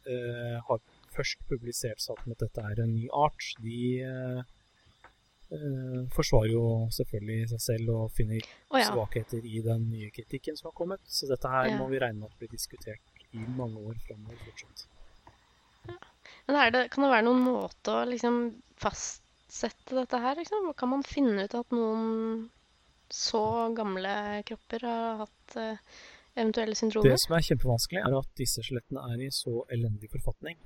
[0.10, 0.80] eh, har
[1.14, 4.42] først publisert saken at dette er en ny art, de eh,
[6.16, 6.64] forsvarer jo
[6.96, 8.42] selvfølgelig seg selv og finner
[8.74, 8.88] Å ja.
[8.90, 11.04] svakheter i den nye kritikken som har kommet.
[11.06, 11.78] Så dette her Ja.
[11.78, 14.88] må vi regne med at blir diskutert i mange år framover fortsatt.
[16.48, 20.74] Men er det, kan det være noen måte å liksom fastsette dette her, liksom?
[20.78, 22.50] Kan man finne ut at noen
[23.10, 25.58] så gamle kropper har hatt
[26.36, 30.58] eventuelle eventuelle Det som er kjempevanskelig, er at disse skjelettene er i så elendig forfatning.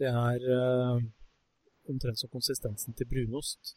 [0.00, 1.00] Det er eh,
[1.88, 3.76] omtrent som konsistensen til brunost.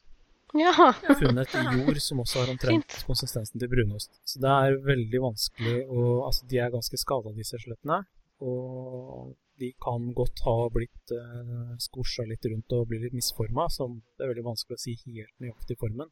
[0.54, 0.94] Ja.
[1.20, 4.20] Funnet i jord som også har omtrent konsistensen til brunost.
[4.30, 8.04] Så det er veldig vanskelig å Altså, de er ganske skada, disse skjelettene.
[8.44, 13.88] Og de kan godt ha blitt uh, skorsa litt rundt og bli litt misforma, så
[13.94, 16.10] det er veldig vanskelig å si helt nøyaktig formen.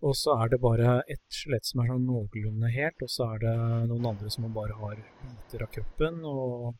[0.00, 3.42] Og så er det bare ett skjelett som er sånn noenlunde helt, og så er
[3.42, 3.56] det
[3.90, 6.70] noen andre som man bare har biter av kroppen, og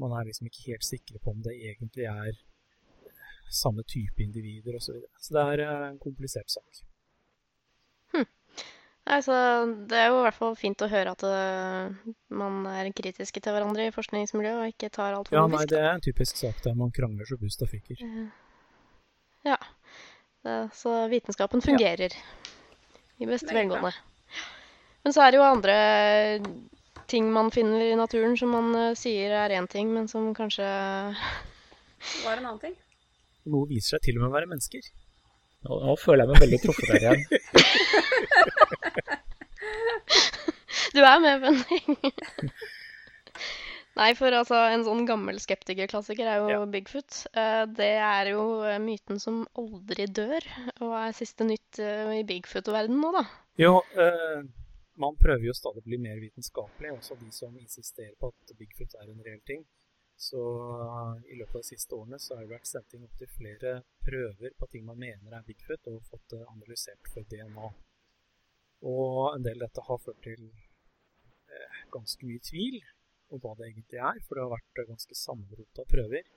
[0.00, 2.36] man er liksom ikke helt sikre på om det egentlig er
[3.50, 4.86] samme type individer osv.
[4.86, 5.12] Så, videre.
[5.20, 6.84] så det er eh, en komplisert sak.
[9.10, 9.34] Altså,
[9.88, 13.56] det er jo i hvert fall fint å høre at uh, man er kritiske til
[13.56, 16.60] hverandre i forskningsmiljøet og ikke tar alt for Ja, nei, det er en typisk sak
[16.62, 18.04] der man krangler så bust og fyker.
[19.48, 19.56] Ja.
[20.44, 22.14] Det, så vitenskapen fungerer
[23.18, 23.90] i beste velgående.
[25.02, 25.78] Men så er det jo andre
[27.10, 30.68] ting man finner i naturen som man eh, sier er én ting, men som kanskje
[32.24, 32.76] var en annen ting.
[33.50, 34.90] Noe viser seg til og med å være mennesker.
[35.66, 37.22] Nå, nå føler jeg meg veldig truffet her igjen.
[40.94, 41.98] Du er med, Benning.
[43.98, 46.60] Nei, for altså, en sånn gammel skeptikerklassiker er jo Ja.
[46.70, 47.18] Bigfoot.
[47.34, 50.46] Eh, Det er jo eh, myten som aldri dør,
[50.80, 53.24] og er siste nytt eh, i Bigfoot-verdenen nå, da.
[53.60, 54.40] Jo, eh,
[55.00, 58.94] man prøver jo stadig å bli mer vitenskapelig, også de som insisterer på at Bigfoot
[58.98, 59.62] er en reell ting.
[60.20, 60.40] Så
[61.32, 63.70] i løpet av de siste årene så har det vært sendt inn opptil flere
[64.04, 67.70] prøver på ting man mener er Bigfoot, og fått det analysert for DNA.
[68.90, 72.76] Og en del av dette har ført til eh, ganske mye tvil
[73.32, 76.28] om hva det egentlig er, for det har vært eh, ganske sammenrota prøver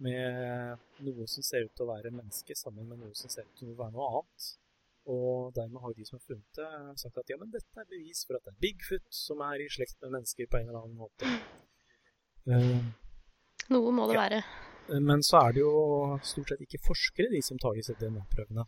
[0.00, 3.58] med noe som ser ut til å være menneske, sammen med noe som ser ut
[3.60, 4.48] til å være noe annet.
[5.10, 6.70] Og dermed har de som har funnet det,
[7.02, 9.70] sagt at ja, men dette er bevis for at det er Bigfoot som er i
[9.70, 11.30] slekt med mennesker på en eller annen måte.
[12.50, 12.82] Eh,
[13.68, 14.28] Noe må det Ja.
[14.28, 14.44] være.
[15.00, 18.64] Men så er det jo stort sett ikke forskere, de som tar disse DNA-prøvene.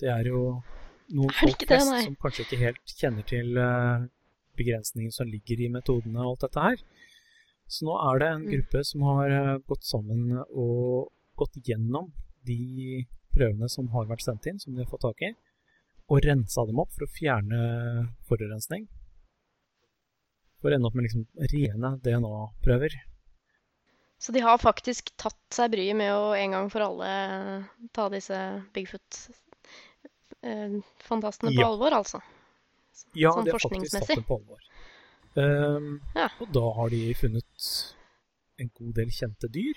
[0.00, 0.62] Det er jo
[1.14, 4.10] noen Er folk flest som kanskje ikke helt kjenner til begrensningene
[4.58, 6.76] begrensningen som ligger i metodene og alt dette her.
[7.68, 8.50] Så nå er det en Mm.
[8.50, 12.10] gruppe som har eh, gått sammen og gått gjennom
[12.44, 15.34] de prøvene som har vært sendt inn, som de har fått tak i,
[16.10, 18.88] og rensa dem opp for å fjerne forurensning.
[20.60, 22.90] For å ende opp med liksom rene DNA-prøver.
[24.18, 27.10] Så de har faktisk tatt seg bryet med å en gang for alle
[27.94, 28.34] ta disse
[28.74, 31.66] Bigfoot-fantastene på Ja.
[31.68, 32.18] alvor, altså.
[33.14, 34.58] Ja, Sånn de har faktisk tatt dem på alvor.
[35.38, 36.28] Um, Ja.
[36.40, 37.94] Og da har de funnet
[38.58, 39.76] en god del kjente dyr.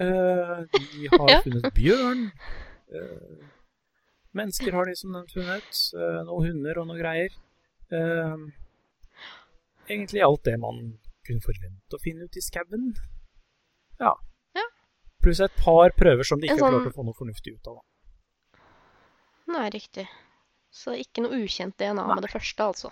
[0.00, 2.30] Uh, de har funnet bjørn.
[2.92, 3.44] Uh,
[4.36, 5.72] mennesker har de som nevnt funnet.
[5.96, 7.32] Uh, noen hunder og noe greier.
[7.92, 8.52] Ehm,
[9.88, 12.94] egentlig alt det man kunne forvente å finne ut i skauen.
[14.02, 14.12] Ja.
[14.58, 14.66] Ja.
[15.24, 16.66] Pluss et par prøver som de ikke sånn...
[16.68, 17.78] har sånn- klart å få noe fornuftig ut av.
[17.80, 18.64] da.
[19.52, 20.06] Nei, riktig.
[20.72, 22.90] Så ikke noe ukjent DNA med det første, altså.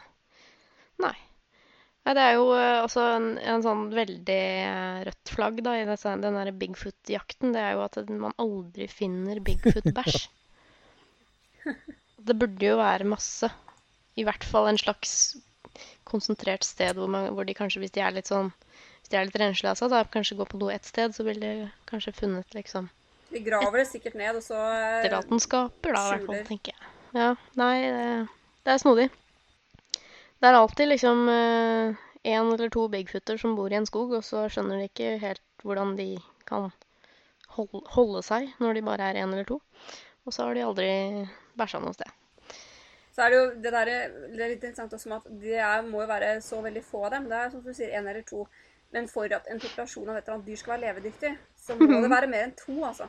[1.01, 1.15] Nei.
[2.05, 5.87] Nei, det er jo eh, også en, en sånn veldig eh, rødt flagg da, i
[5.89, 7.53] disse, den derre Bigfoot-jakten.
[7.57, 10.23] Det er jo at man aldri finner Bigfoot-bæsj.
[12.27, 13.49] Det burde jo være masse.
[14.21, 15.13] I hvert fall en slags
[16.09, 18.51] konsentrert sted hvor, man, hvor de kanskje, hvis de er litt sånn
[19.11, 21.69] de er litt renslige seg, da kanskje gå på noe ett sted, så ville de
[21.91, 22.91] kanskje funnet liksom
[23.31, 26.93] De graver det sikkert ned, og så Den Etterlatenskaper, da, i hvert fall, tenker jeg.
[27.15, 28.07] Ja, nei, det,
[28.67, 29.09] det er snodig.
[30.41, 34.47] Det er alltid liksom én eller to bigfooter som bor i en skog, og så
[34.53, 36.15] skjønner de ikke helt hvordan de
[36.49, 36.71] kan
[37.57, 39.61] holde, holde seg når de bare er én eller to.
[40.27, 40.91] Og så har de aldri
[41.59, 42.11] bæsja noe sted.
[43.11, 43.91] Så er det jo det der,
[44.31, 47.05] det er litt interessant også med at det er, må jo være så veldig få
[47.09, 47.29] av dem.
[47.31, 48.45] Det er som du sier, én eller to.
[48.93, 52.01] Men for at en populasjon av et eller annet dyr skal være levedyktig, så må
[52.03, 53.07] det være mer enn to, altså.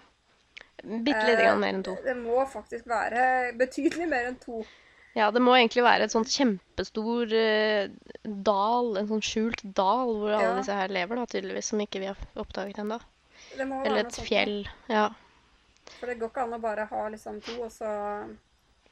[0.82, 1.96] Bitte lite grann mer enn to.
[2.06, 4.64] Det må faktisk være betydelig mer enn to.
[5.14, 7.90] Ja, det må egentlig være et sånt kjempestor uh,
[8.24, 10.54] dal, en sånn skjult dal, hvor alle Ja.
[10.62, 13.02] disse her lever, da, tydeligvis, som ikke vi har oppdaget ennå.
[13.60, 14.62] Eller et fjell.
[14.88, 15.10] Ja.
[16.00, 17.92] For det går ikke an å bare ha liksom to, og så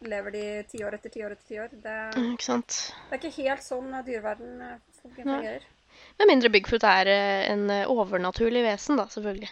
[0.01, 1.69] lever de tiår etter tiår etter tiår.
[1.83, 2.93] Det, Mm, Ikke sant.
[3.09, 5.23] det er ikke helt sånn dyreverden fungerer.
[5.23, 5.63] fungerer.
[6.19, 9.49] Med mindre Bigfoot er eh, en eh, overnaturlig vesen, da, selvfølgelig.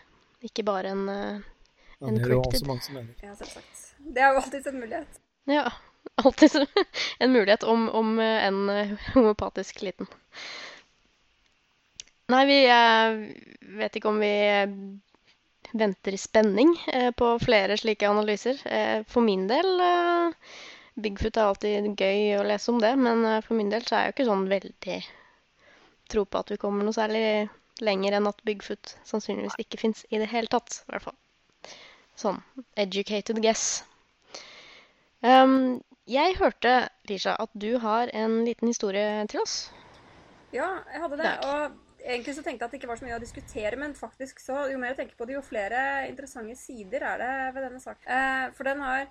[0.49, 1.45] Ikke bare en eh,
[1.97, 2.59] Ja, En det er jo cryptid.
[2.59, 3.13] også mange som mener.
[3.23, 3.83] Ja, selvsagt.
[3.97, 5.19] Det er jo alltid en mulighet.
[5.49, 5.63] Ja,
[6.27, 6.57] alltid
[7.23, 8.59] en mulighet om, om en
[9.15, 10.09] homopatisk liten.
[12.27, 12.59] Nei, vi
[13.79, 14.33] vet ikke om vi
[15.79, 16.73] venter i spenning
[17.15, 18.59] på flere slike analyser.
[19.07, 19.71] For min del
[20.99, 24.11] Bigfoot er alltid gøy å lese om det, men for min del så er jeg
[24.11, 24.99] jo ikke sånn veldig
[26.11, 27.49] tro på at vi kommer noe særlig
[27.83, 31.17] lenger enn at Bigfoot sannsynligvis ikke fins i det hele tatt, i hvert fall.
[32.17, 32.39] Sånn
[32.79, 33.83] educated guess.
[35.21, 39.67] Um, jeg hørte, Lisha, at du har en liten historie til oss.
[40.55, 41.33] Ja, jeg hadde det.
[41.43, 44.39] Og egentlig så tenkte jeg at det ikke var så mye å diskutere, men faktisk
[44.41, 47.83] så, jo mer jeg tenker på det, jo flere interessante sider er det ved denne
[47.83, 48.05] saken.
[48.07, 49.07] Eh, for den har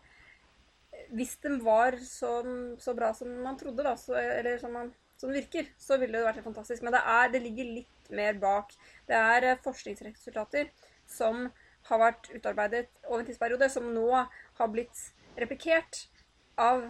[1.13, 2.41] Hvis den var så,
[2.81, 6.27] så bra som man trodde, da, så, eller som, man, som virker, så ville det
[6.27, 6.85] vært helt fantastisk.
[6.85, 8.75] Men det, er, det ligger litt mer bak.
[9.09, 10.71] Det er eh, forskningsresultater
[11.11, 11.49] som
[11.87, 15.07] har vært utarbeidet over en tidsperiode, som nå har blitt
[15.39, 16.07] replikert
[16.59, 16.85] av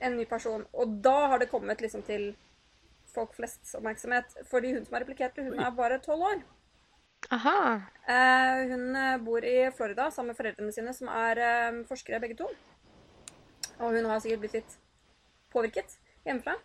[0.00, 0.66] en ny person.
[0.72, 2.32] Og da har det kommet liksom til
[3.14, 4.36] folk flests oppmerksomhet.
[4.50, 6.44] Fordi hun som har replikert det, hun er bare tolv år.
[7.32, 7.58] Aha.
[8.06, 12.38] Eh, hun eh, bor i Florida sammen med foreldrene sine, som er eh, forskere begge
[12.38, 12.48] to.
[13.80, 14.76] Og hun har sikkert blitt litt
[15.52, 16.56] påvirket hjemmefra.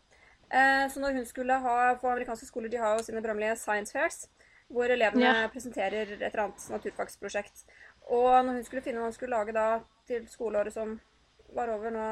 [0.51, 3.93] Eh, så når hun skulle ha på amerikanske skoler, de har jo sine berømmelige science
[3.95, 4.27] fairs,
[4.71, 5.47] hvor elevene Ja.
[5.51, 7.65] presenterer et eller annet naturfagsprosjekt.
[8.09, 10.99] Og når hun skulle finne hva hun skulle lage da til skoleåret som
[11.53, 12.07] var over nå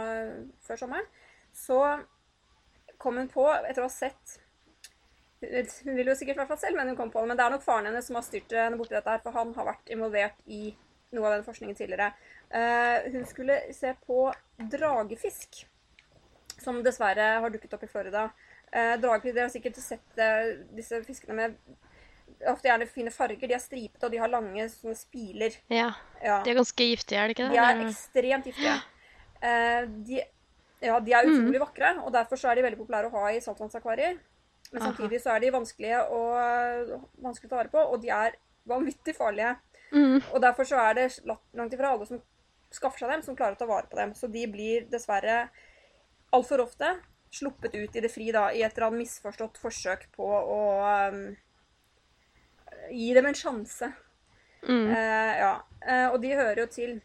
[0.62, 1.06] før sommeren,
[1.54, 2.04] så
[2.98, 4.40] kom hun på, etter å ha sett
[5.42, 7.28] hun vil jo sikkert i hvert fall selv, men hun kom på det.
[7.32, 9.54] Men det er nok faren hennes som har styrt henne borti dette her, for han
[9.56, 10.76] har vært involvert i
[11.16, 12.10] noe av den forskningen tidligere.
[12.52, 15.64] Eh, hun skulle se på dragefisk,
[16.64, 18.30] som dessverre har dukket opp i Florida.
[18.72, 21.58] Eh, dragefisk, har sikkert sett eh, disse fiskene med
[22.48, 23.48] ofte gjerne fine farger.
[23.50, 25.56] De er stripete, og de har lange sånne spiler.
[25.74, 25.92] Ja.
[26.22, 26.40] Ja.
[26.46, 27.56] De er ganske giftige, er de ikke det?
[27.58, 28.80] De er ekstremt giftige.
[29.40, 30.18] Eh, de,
[30.84, 33.38] ja, de er utrolig vakre, og derfor så er de veldig populære å ha i
[33.40, 34.18] saltvannsakvarier.
[34.74, 34.90] Men Aha.
[34.90, 36.20] samtidig så er de vanskelige å,
[37.24, 38.36] vanskelig å ta vare på, og de er
[38.68, 39.54] vanvittig farlige.
[39.94, 40.20] Mm.
[40.34, 41.08] Og derfor så er det
[41.56, 42.20] langt ifra alle som
[42.74, 44.12] skaffer seg dem, som klarer å ta vare på dem.
[44.18, 45.46] Så de blir dessverre
[46.36, 46.96] altfor ofte
[47.32, 50.62] sluppet ut i det fri da, i et eller annet misforstått forsøk på å
[51.14, 51.22] um,
[52.90, 53.92] gi dem en sjanse.
[54.66, 54.90] Mm.
[54.90, 55.54] Uh, ja.
[55.86, 56.98] Uh, og de hører jo til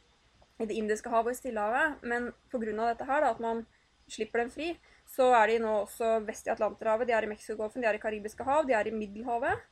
[0.62, 2.62] i Det indiske havet og i Stillehavet, men pga.
[2.62, 3.64] dette her, da, at man
[4.08, 4.68] slipper dem fri,
[5.10, 8.02] så er de nå også vest i Atlanterhavet, de er i Mexicogolfen, de er i
[8.02, 9.64] Karibiske hav, de er i Middelhavet.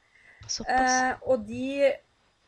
[0.67, 1.93] Eh, og de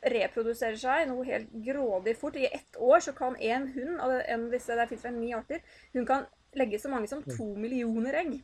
[0.05, 2.37] reproduserer seg noe helt grådig fort.
[2.37, 4.17] I ett år så kan en hund av
[4.53, 5.63] disse, det finnes vel ni arter,
[5.95, 6.27] hun kan
[6.59, 8.39] legge så mange som to millioner egg.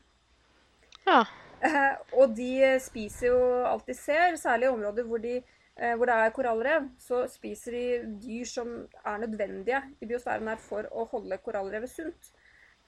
[1.06, 1.22] Ja.
[1.60, 5.40] Eh, og de spiser jo alt de ser, særlig i områder hvor, de,
[5.76, 6.88] eh, hvor det er korallrev.
[6.98, 7.86] Så spiser de
[8.24, 12.32] dyr som er nødvendige i biosfæren her for å holde korallrevet sunt.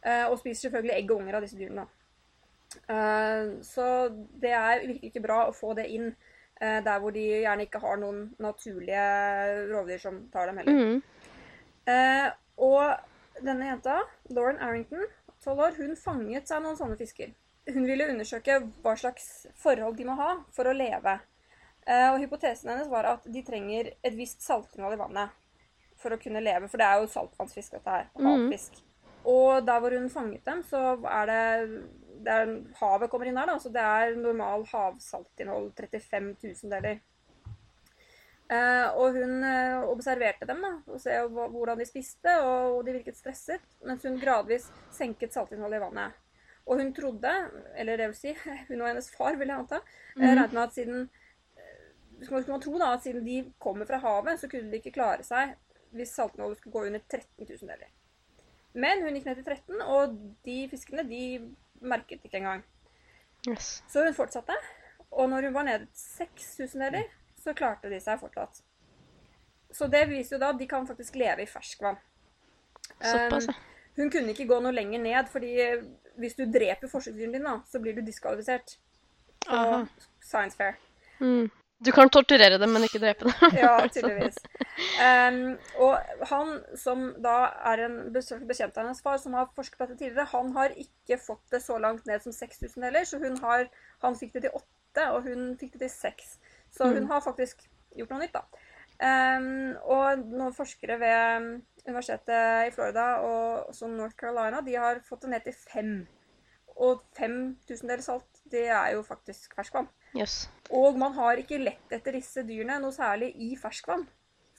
[0.03, 1.87] Eh, og spiser selvfølgelig egg og unger av disse dyrene.
[2.89, 3.87] Eh, så
[4.43, 7.83] det er virkelig ikke bra å få det inn eh, der hvor de gjerne ikke
[7.83, 9.05] har noen naturlige
[9.71, 10.81] rovdyr som tar dem heller.
[10.81, 11.03] Mm.
[11.93, 15.07] Eh, og denne jenta, Lauren Arrington,
[15.45, 17.33] 12 år, hun fanget seg noen sånne fisker.
[17.73, 21.19] Hun ville undersøke hva slags forhold de må ha for å leve.
[21.87, 25.39] Eh, og hypotesen hennes var at de trenger et visst saltinnhold i vannet
[25.99, 26.69] for å kunne leve.
[26.71, 28.11] For det er jo saltvannsfisk, dette her.
[28.19, 28.79] Havfisk.
[28.79, 28.89] Mm.
[29.33, 31.43] Og der hvor hun fanget dem, så er det,
[32.27, 33.59] det er, Havet kommer inn der, da.
[33.63, 36.99] Så det er normal havsaltinnhold 35 tusendeler.
[36.99, 37.12] Eh,
[38.99, 43.65] og hun eh, observerte dem da, og se hvordan de spiste, og, de virket stresset,
[43.87, 46.19] mens hun gradvis senket saltinnholdet i vannet.
[46.67, 47.33] Og hun trodde,
[47.79, 48.35] eller det vil si,
[48.69, 49.81] hun og hennes far, vil jeg anta,
[50.19, 51.01] eh, regnet med at siden
[51.57, 54.95] eh, skal man tro da, at siden de kommer fra havet, så kunne de ikke
[54.99, 55.57] klare seg
[55.93, 57.91] hvis saltinnholdet skulle gå under 13 000 deler.
[58.73, 60.15] Men hun gikk ned til 13, og
[60.47, 61.25] de fiskene de
[61.85, 62.63] merket ikke engang.
[63.49, 63.83] Yes.
[63.91, 64.57] Så hun fortsatte,
[65.11, 67.11] og når hun var nede til 6000 deler,
[67.43, 68.63] så klarte de seg fortsatt.
[69.73, 71.99] Så det viser jo da at de kan faktisk leve i ferskvann.
[73.01, 73.55] Såpass, ja.
[73.57, 75.57] Um, hun kunne ikke gå noe lenger ned, fordi
[76.21, 78.77] hvis du dreper forsøksdyren dine, så blir du diskvalifisert
[79.47, 79.83] på Aha.
[80.21, 80.79] Science Fair.
[81.21, 81.51] Mm.
[81.85, 83.57] Du kan torturere dem, men ikke drepe dem.
[83.59, 84.37] Ja, tydeligvis.
[85.03, 87.35] Um, og han som da
[87.73, 91.19] er en bekjent av hennes far, som har forsket på dette tidligere, han har ikke
[91.19, 93.67] fått det så langt ned som 6000 heller, så har,
[94.05, 96.31] han fikk det til 8, og hun fikk det til 6.
[96.73, 98.45] Så hun har faktisk gjort noe nytt, da.
[99.03, 101.47] Um, og noen forskere ved
[101.89, 105.93] universitetet i Florida og også North Carolina, de har fått det ned til fem.
[106.83, 109.91] Og fem tusendeler salt, det er jo faktisk ferskvann.
[110.17, 110.47] Yes.
[110.73, 114.07] Og man har ikke lett etter disse dyrene noe særlig i ferskvann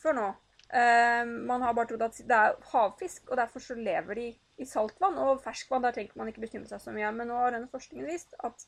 [0.02, 0.28] før nå.
[0.74, 4.28] Um, man har bare trodd at det er havfisk, og derfor så lever de
[4.62, 5.20] i saltvann.
[5.22, 7.12] Og ferskvann, der trenger man ikke bekymre seg så mye.
[7.16, 8.66] Men nå har denne forskningen vist at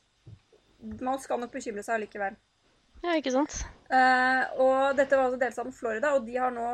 [1.02, 2.38] man skal nok bekymre seg likevel.
[3.04, 3.60] Ja, ikke sant?
[3.86, 6.66] Uh, og dette var altså delstaten Florida, og de har nå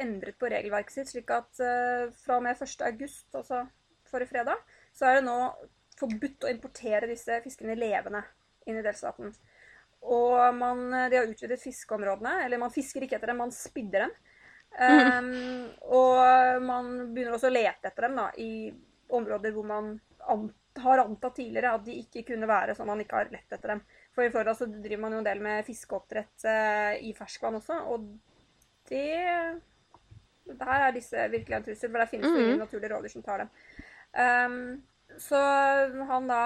[0.00, 2.84] endret på regelverket sitt, slik at uh, fra og med 1.
[2.86, 3.64] august, altså
[4.10, 4.60] forrige fredag,
[4.94, 5.38] så er det nå
[6.00, 8.22] forbudt å importere disse fiskene levende
[8.68, 9.32] inn i delstaten.
[10.00, 14.14] Og man, de har utvidet fiskeområdene, eller man fisker ikke etter dem, man spidder dem.
[14.70, 15.18] Eh,
[15.92, 18.70] og man begynner også å lete etter dem da, i
[19.12, 19.92] områder hvor man
[20.30, 20.46] an
[20.78, 23.82] har antatt tidligere at de ikke kunne være sånn man ikke har lett etter dem.
[24.20, 27.78] For i Florida så driver man jo en del med fiskeoppdrett eh, i ferskvann også,
[27.88, 28.02] og
[28.90, 29.60] det
[30.60, 33.38] Der er disse virkelig en trussel, for der finnes det ingen naturlige rovdyr som tar
[33.38, 33.50] dem.
[34.12, 34.82] Um,
[35.18, 35.38] så
[36.10, 36.40] han da,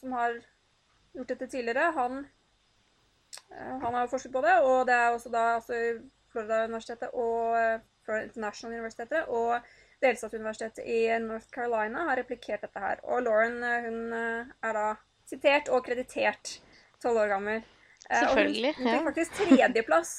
[0.00, 0.34] som har
[1.14, 2.18] gjort dette tidligere, han,
[3.52, 5.80] eh, han har forsket på det, og det er også da altså
[6.34, 13.00] Florida-universitetet og eh, Florida International Universitetet og delstatsuniversitetet i North Carolina har replikert dette her.
[13.04, 14.88] Og Lauren hun er da
[15.30, 16.58] sitert og kreditert,
[17.04, 17.64] tolv år gammel.
[18.10, 20.10] Eh, Selvfølgelig, Og hun, fikk faktisk tredjeplass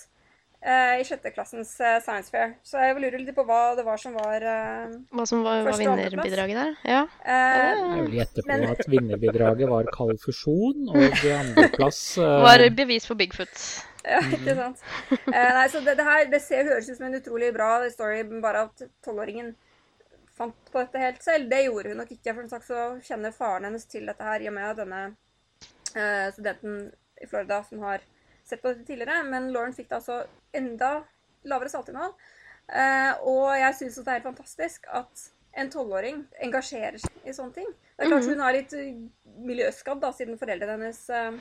[0.65, 2.55] eh, i sjetteklassens eh, science fair.
[2.65, 5.77] Så jeg lurer litt på hva det var som var eh, Hva som var, var
[5.77, 6.71] vinnerbidraget der?
[6.89, 7.01] Ja.
[7.21, 12.39] Uh, Jeg vil gjette på Men- at vinnerbidraget var kald fusjon, og andreplass uh...
[12.45, 13.53] Var bevis for Bigfoot.
[14.05, 14.81] Ja, ikke sant.
[15.25, 18.19] Uh, nei, så det, det her det ser, høres ut som en utrolig bra story,
[18.43, 19.47] bare at tolvåringen
[20.37, 21.47] fant på dette helt selv.
[21.49, 24.43] Det gjorde hun nok ikke, for som sagt så kjenner faren hennes til dette her,
[24.45, 24.99] i og med denne
[25.95, 28.03] eh, studenten i Florida som har
[28.45, 29.23] sett på dette tidligere.
[29.27, 30.23] Men Lauren fikk det altså
[30.55, 30.97] enda
[31.45, 32.15] lavere saltinnhold.
[32.65, 37.55] Uh, og jeg syns det er helt fantastisk at en tolvåring engasjerer seg i sånne
[37.55, 37.67] ting.
[37.95, 38.97] Det er klart hun er litt eh,
[39.45, 41.37] miljøskadd, da, siden foreldrene hennes eh,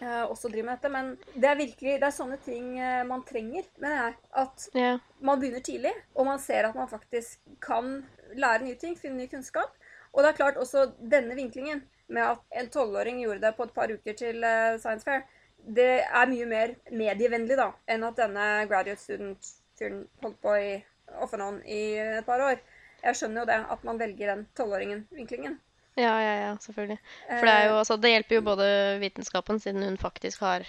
[0.00, 0.92] eh, også driver med dette.
[0.94, 4.16] Men det er virkelig det er sånne ting uh, man trenger, mener jeg.
[4.44, 5.04] At yeah.
[5.20, 7.98] man begynner tidlig, og man ser at man faktisk kan
[8.36, 9.76] lære nye ting, finne ny kunnskap.
[10.14, 13.74] Og det er klart også denne vinklingen med at en tolvåring gjorde det på et
[13.76, 15.22] par uker til eh, Science Fair,
[15.58, 20.74] det er mye mer medievennlig da, enn at denne graduate student-fyren holdt på i
[21.20, 22.60] off and on i et par år.
[23.02, 25.58] Jeg skjønner jo det, at man velger den tolvåringen-vinklingen.
[25.98, 26.98] Ja, ja, ja, selvfølgelig.
[27.26, 28.66] For det, jo, altså, det hjelper jo både
[29.02, 30.66] vitenskapen, siden hun faktisk har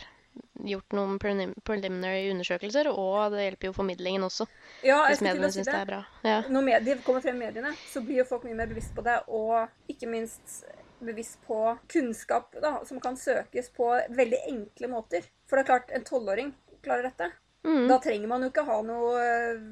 [0.66, 4.48] gjort noen prelim preliminary undersøkelser, og det hjelper jo formidlingen også,
[4.84, 5.82] Ja, jeg hvis mediene syns det det.
[5.82, 6.00] er bra.
[6.26, 6.40] Ja.
[6.50, 9.20] Når medier kommer frem i mediene, så blir jo folk mye mer bevisst på det,
[9.28, 10.64] og ikke minst
[11.00, 15.28] bevisst på kunnskap da, som kan søkes på veldig enkle måter.
[15.50, 16.52] For det er klart, en tolvåring
[16.86, 17.32] klarer dette.
[17.68, 17.88] Mm.
[17.90, 19.64] Da trenger man jo ikke ha noe eh,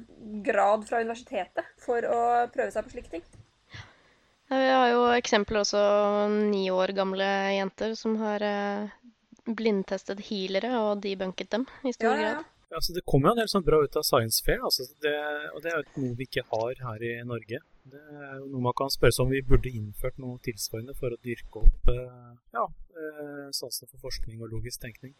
[0.44, 2.20] grad fra universitetet for å
[2.52, 3.24] prøve seg på slike ting.
[4.48, 5.80] Ja, Vi har jo eksempler også
[6.32, 7.26] ni år gamle
[7.56, 8.92] jenter som har eh,
[9.48, 12.36] blindtestet healere og debunket dem i stor Ja, ja, ja.
[12.36, 12.54] grad.
[12.68, 15.14] Ja, altså Det kommer jo en del sånn bra ut av Science Fair, altså det,
[15.56, 17.62] og det er jo noe vi ikke har her i Norge.
[17.88, 21.14] Det er jo noe man kan spørre seg om vi burde innført noe tilsvarende for
[21.14, 22.64] å dyrke opp eh, ja,
[23.00, 25.14] eh, sansene for forskning og logisk tenkning.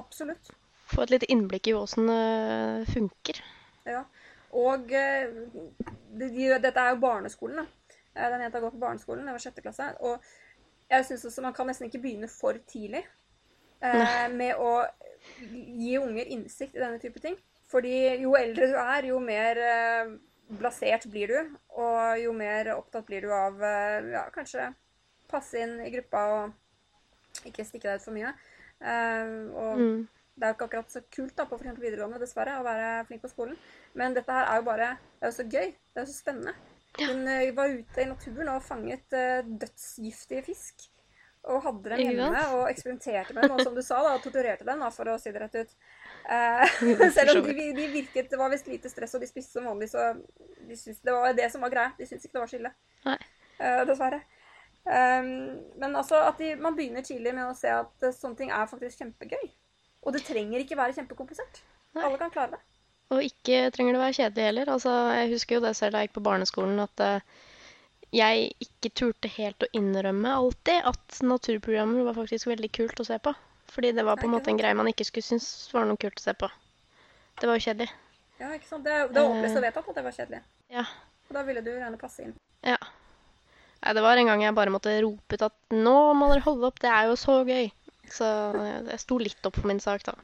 [0.00, 0.52] Absolutt.
[0.92, 3.40] Få et lite innblikk i åssen det funker.
[3.88, 4.04] Ja.
[4.54, 5.32] Og eh,
[6.14, 7.96] de, de, dette er jo barneskolen, da.
[8.14, 9.90] Eh, Den jenta går på barneskolen, det var sjette klasse.
[10.06, 10.22] Og
[10.90, 13.02] jeg syns også man kan nesten ikke begynne for tidlig
[13.82, 14.84] eh, med å
[15.50, 17.36] gi unger innsikt i denne type ting.
[17.70, 20.14] Fordi jo eldre du er, jo mer eh,
[20.48, 24.72] blasert blir du, og jo mer opptatt blir du av eh, ja, kanskje
[25.30, 28.34] passe inn i gruppa og ikke stikke deg ut for mye.
[28.84, 30.08] Eh, og Mm.
[30.36, 33.22] det er jo ikke akkurat så kult da, på for videregående, dessverre, å være flink
[33.22, 33.56] på skolen.
[33.94, 35.70] Men dette her er jo bare Det er jo så gøy.
[35.72, 36.54] Det er jo så spennende.
[36.98, 39.16] Hun eh, var ute i naturen og fanget
[39.60, 40.90] dødsgiftige fisk.
[41.44, 43.52] Og hadde dem hjemme og eksperimenterte med dem.
[43.56, 45.74] Og som du sa, da, torturerte dem, da, for å si det rett ut.
[46.24, 49.66] Eh, selv om de, de virket Det var visst lite stress, og de spiste som
[49.68, 50.14] vanlig, så
[50.64, 51.92] de syntes, det var det som var greia.
[51.98, 52.72] De syntes ikke det var så ille.
[53.04, 54.22] Eh, dessverre.
[54.84, 55.28] Um,
[55.80, 58.68] men altså at de, man begynner tidlig med å se at eh, sånne ting er
[58.68, 59.46] faktisk kjempegøy.
[60.04, 61.62] Og det trenger ikke være kjempekomplisert.
[61.96, 62.04] Nei.
[62.04, 62.60] Alle kan klare det.
[63.14, 64.72] Og ikke trenger det være kjedelig heller.
[64.74, 67.48] Altså, jeg husker jo det selv da jeg gikk på barneskolen, at uh,
[68.14, 73.18] jeg ikke turte helt å innrømme alltid at naturprogrammer var faktisk veldig kult å se
[73.24, 73.32] på.
[73.74, 76.20] Fordi det var på en måte en greie man ikke skulle synes var noe kult
[76.20, 76.48] å se på.
[77.40, 77.88] Det var jo kjedelig.
[78.38, 78.84] Ja, ikke sant?
[78.86, 79.58] Det, det var opplest Eh.
[79.58, 80.40] og vedtatt at det var kjedelig.
[80.70, 80.84] Ja.
[81.28, 82.34] Og da ville du gjerne passe inn.
[82.62, 82.78] Ja.
[83.84, 86.70] Nei, det var en gang jeg bare måtte rope ut at nå må dere holde
[86.70, 87.70] opp, det er jo så gøy.
[88.14, 90.14] Så jeg jeg sto litt opp for min sak, da.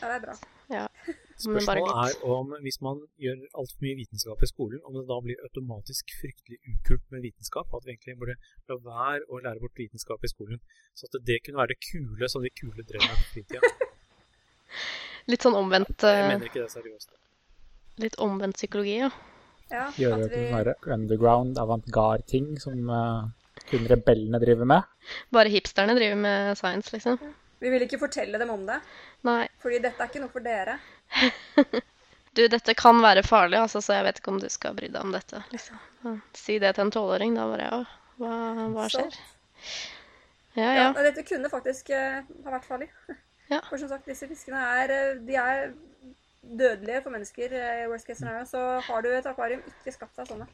[0.00, 0.34] Ja, det er bra.
[0.72, 0.86] Ja.
[1.44, 2.18] Spørsmålet litt.
[2.24, 6.14] er om hvis man gjør altfor mye vitenskap i skolen, om det da blir automatisk
[6.20, 7.68] fryktelig ukult med vitenskap.
[7.76, 8.36] At vi egentlig burde
[8.70, 10.62] la være å lære bort vitenskap i skolen.
[10.94, 13.60] Så at det kunne være det kule som de kule drev med på fritida.
[15.30, 17.14] Litt sånn omvendt, Jeg mener ikke det seriøst.
[18.02, 19.08] litt omvendt psykologi, ja.
[19.70, 24.90] Ja, Gjøre at det til her underground, avantgarde-ting som eh, kun rebellene driver med.
[25.32, 27.16] Bare hipsterne driver med science, liksom.
[27.62, 28.76] vi vil ikke fortelle dem om det,
[29.24, 29.46] Nei.
[29.62, 30.76] fordi dette er ikke noe for dere.
[32.34, 35.00] Du, dette kan være farlig, altså, så jeg vet ikke om du skal bry deg
[35.06, 35.38] om dette.
[35.52, 35.78] liksom.
[36.34, 37.76] Si det til en tolvåring, da bare ja,
[38.18, 38.32] hva,
[38.74, 39.14] hva skjer?
[40.54, 40.88] Ja, Ja, ja.
[41.06, 42.90] Dette kunne faktisk uh, ha vært farlig.
[43.52, 43.58] Ja.
[43.68, 45.66] For som sagt, disse fiskene er, eh, de er
[46.56, 47.52] dødelige for mennesker.
[47.52, 48.46] eh, I worst case scenario.
[48.48, 50.46] Så har du et akvarium, ikke skaff deg sånne.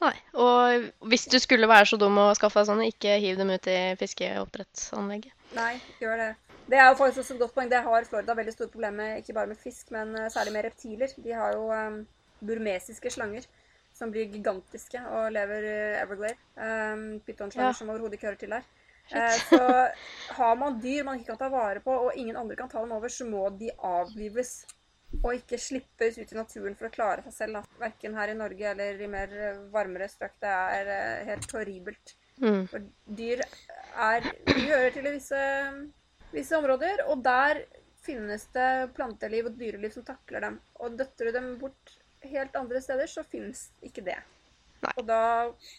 [0.00, 0.14] Nei.
[0.32, 3.68] Og hvis du skulle være så dum å skaffe deg sånne, ikke hiv dem ut
[3.68, 5.34] i fiskeoppdrettsanlegget.
[5.58, 6.30] Nei, gjør det.
[6.68, 7.70] Det er jo faktisk også et godt poeng.
[7.70, 10.64] Det har Florida veldig store problemer med, ikke bare med fisk, men eh, særlig med
[10.68, 11.14] reptiler.
[11.24, 12.02] De har jo um,
[12.44, 13.46] burmesiske slanger
[13.98, 16.36] som blir gigantiske og lever i Everglade.
[16.54, 17.76] Um, Pytonslanger Ja.
[17.78, 18.66] som overhodet ikke hører til der.
[19.08, 19.60] Uh, så
[20.36, 22.92] har man dyr man ikke kan ta vare på, og ingen andre kan ta dem
[22.92, 24.66] over, så må de avlives.
[25.24, 27.56] Og ikke slippes ut i naturen for å klare seg selv.
[27.56, 27.78] da.
[27.80, 30.34] Verken her i Norge eller i mer eh, varmere strøk.
[30.44, 32.12] Det er eh, helt horribelt.
[32.42, 32.66] Mm.
[32.68, 32.84] For
[33.16, 33.40] dyr
[33.96, 35.40] er De hører til i visse,
[36.32, 37.62] visse områder, og der
[38.04, 40.60] finnes det planteliv og dyreliv som takler dem.
[40.80, 44.18] Og døtter du dem bort helt andre steder, så finnes ikke det.
[44.84, 44.92] Nei.
[44.96, 45.22] Og da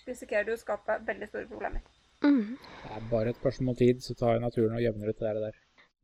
[0.07, 1.83] risikerer du å skape veldig store problemer.
[2.25, 2.57] Mm.
[2.59, 5.59] Det er bare et spørsmål om tid, så tar naturen og jevner ut det der.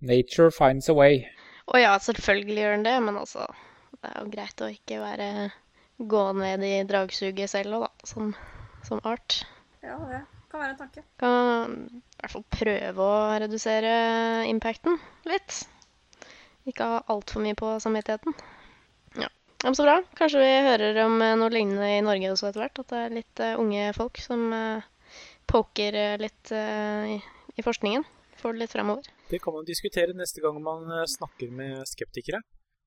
[0.05, 1.25] Nature finds a way.
[1.71, 3.47] Å ja, selvfølgelig gjør den det, men altså
[3.95, 5.27] Det er jo greit å ikke være
[5.97, 8.33] gå ned i dragsuget selv òg, da, som,
[8.85, 9.39] som art.
[9.81, 10.21] Ja, det
[10.51, 11.03] kan være en tanke.
[11.21, 13.93] Kan hvert fall prøve å redusere
[14.49, 14.97] impacten
[15.30, 15.63] litt.
[16.65, 18.34] Ikke ha altfor mye på samvittigheten.
[19.21, 19.30] Ja.
[19.30, 19.99] ja, Så bra.
[20.17, 22.82] Kanskje vi hører om eh, noe lignende i Norge også etter hvert.
[22.82, 24.88] At det er litt eh, unge folk som eh,
[25.45, 27.19] poker litt i,
[27.53, 28.05] i forskningen.
[28.41, 29.11] Får det litt fremover.
[29.30, 32.41] Det kan man diskutere neste gang man snakker med skeptikere.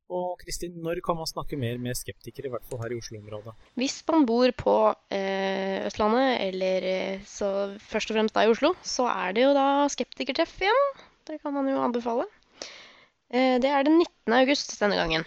[0.09, 3.53] Og Kristin, når kan man snakke mer med skeptikere, i hvert fall her i Oslo-området?
[3.77, 4.77] Hvis man bor på
[5.13, 9.51] eh, Østlandet, eller eh, så først og fremst da i Oslo, så er det jo
[9.57, 10.85] da skeptikertreff igjen.
[11.29, 12.25] Det kan man jo anbefale.
[13.29, 14.33] Eh, det er den 19.
[14.39, 15.25] august denne gangen.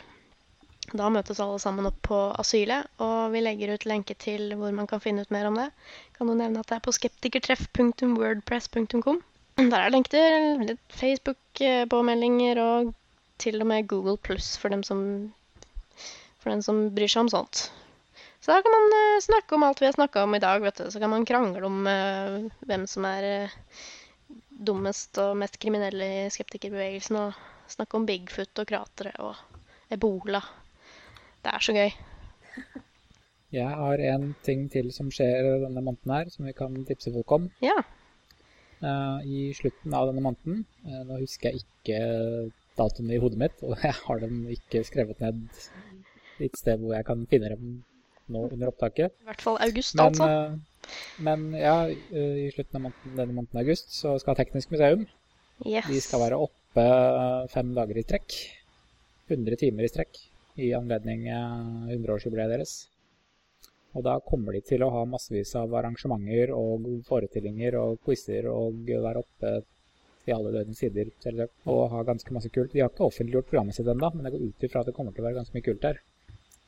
[0.97, 4.87] Da møtes alle sammen opp på asylet, og vi legger ut lenke til hvor man
[4.89, 5.69] kan finne ut mer om det.
[6.17, 9.17] Kan du nevne at det er på skeptikertreff.wordpress.com.
[9.61, 12.93] Der er lenke til Facebook-påmeldinger og
[13.41, 14.71] til og med Google pluss for
[16.41, 17.67] for den som bryr seg om sånt.
[18.41, 20.79] Så da kan man uh, snakke om alt vi har snakka om i dag, vet
[20.81, 20.87] du.
[20.89, 23.57] Så kan man krangle om uh, hvem som er uh,
[24.49, 29.37] dummest og mest kriminelle i skeptikerbevegelsen, og snakke om Bigfoot og kratre og
[29.93, 30.41] ebola.
[31.45, 31.93] Det er så gøy.
[33.51, 37.33] Jeg har en ting til som skjer denne måneden her, som vi kan tipse folk
[37.35, 37.49] om.
[37.61, 37.77] Ja.
[39.27, 40.63] I slutten av denne måneden,
[41.09, 41.99] nå husker jeg ikke
[42.79, 45.41] datoene i hodet mitt, og jeg har dem ikke skrevet ned
[46.41, 47.71] et sted hvor jeg kan finne dem
[48.31, 49.11] nå under opptaket.
[49.21, 50.27] I hvert fall august, Men, altså.
[50.29, 50.93] eh,
[51.27, 55.07] men ja, eh, i slutten av måneden, denne måneden august så skal Teknisk museum
[55.61, 55.85] Yes.
[55.91, 56.83] de skal være oppe
[57.53, 58.33] fem dager i strekk.
[59.29, 60.17] 100 timer i strekk
[60.57, 62.73] i anledning eh, 100-årsjubileet deres.
[63.93, 68.87] Og da kommer de til å ha massevis av arrangementer og forestillinger og quizer og
[68.87, 69.53] være oppe
[70.27, 72.73] i alle døgnets sider selvsagt, og har ganske masse kult.
[72.73, 75.15] De har ikke offentliggjort programmet sitt ennå, men jeg går ut ifra at det kommer
[75.15, 76.01] til å være ganske mye kult der.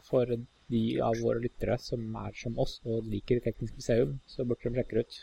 [0.04, 0.30] for
[0.74, 4.80] de av våre lyttere som er som oss og liker Teknisk museum, så burde de
[4.80, 5.20] sjekke det ut.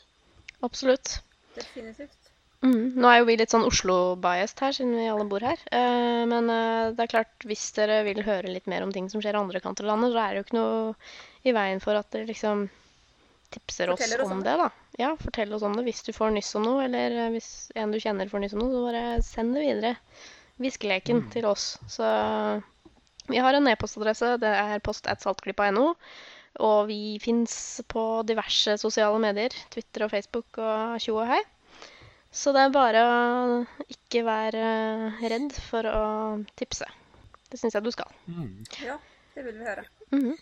[0.66, 1.20] Absolutt.
[1.54, 2.30] Definitivt.
[2.60, 3.00] Mhm.
[3.00, 5.60] Nå er jo vi litt sånn Oslo-biased her, siden vi alle bor her.
[5.72, 9.22] Eh, men eh, det er klart, hvis dere vil høre litt mer om ting som
[9.24, 12.10] skjer andre kanter av landet, så er det jo ikke noe i veien for at
[12.12, 12.66] dere liksom
[13.54, 14.68] tipser oss oss om om det, da.
[15.00, 17.94] Ja, fortell oss om det hvis du får nyss om noe, eller eh, hvis en
[17.94, 19.94] du kjenner får nyss om noe, så bare send det videre.
[20.60, 21.70] Hviskeleken til oss.
[21.88, 22.04] Så
[23.30, 25.94] vi har en e-postadresse, det er post.saltklippa.no.
[26.66, 27.54] Og vi fins
[27.88, 31.40] på diverse sosiale medier, Twitter og Facebook og tjo og hei.
[32.30, 33.14] Så det er bare å
[33.90, 34.64] ikke være
[35.22, 36.02] redd for å
[36.58, 36.86] tipse.
[37.50, 38.10] Det syns jeg du skal.
[38.30, 38.60] Mm.
[38.84, 38.98] Ja,
[39.34, 39.86] det vil vi høre.
[40.14, 40.36] Mhm.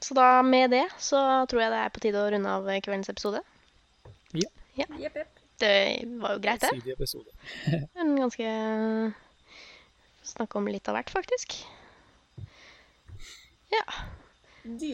[0.00, 1.18] Så da med det så
[1.50, 3.40] tror jeg det er på tide å runde av kveldens episode.
[4.36, 5.16] Jepp, jepp.
[5.56, 6.72] Det var jo greit, det.
[6.76, 7.32] Sidig episode.
[8.00, 8.50] En ganske
[10.26, 11.54] Snakke om litt av hvert, faktisk.
[13.70, 13.84] Ja.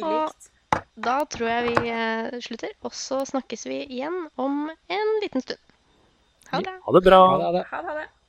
[0.05, 0.49] Og
[0.93, 5.61] Da tror jeg vi eh, slutter, og så snakkes vi igjen om en liten stund.
[6.53, 6.75] Ha det.
[6.85, 7.21] Ha det bra.
[7.33, 7.65] Ha det, ha det.
[7.71, 8.22] Ha det, ha det.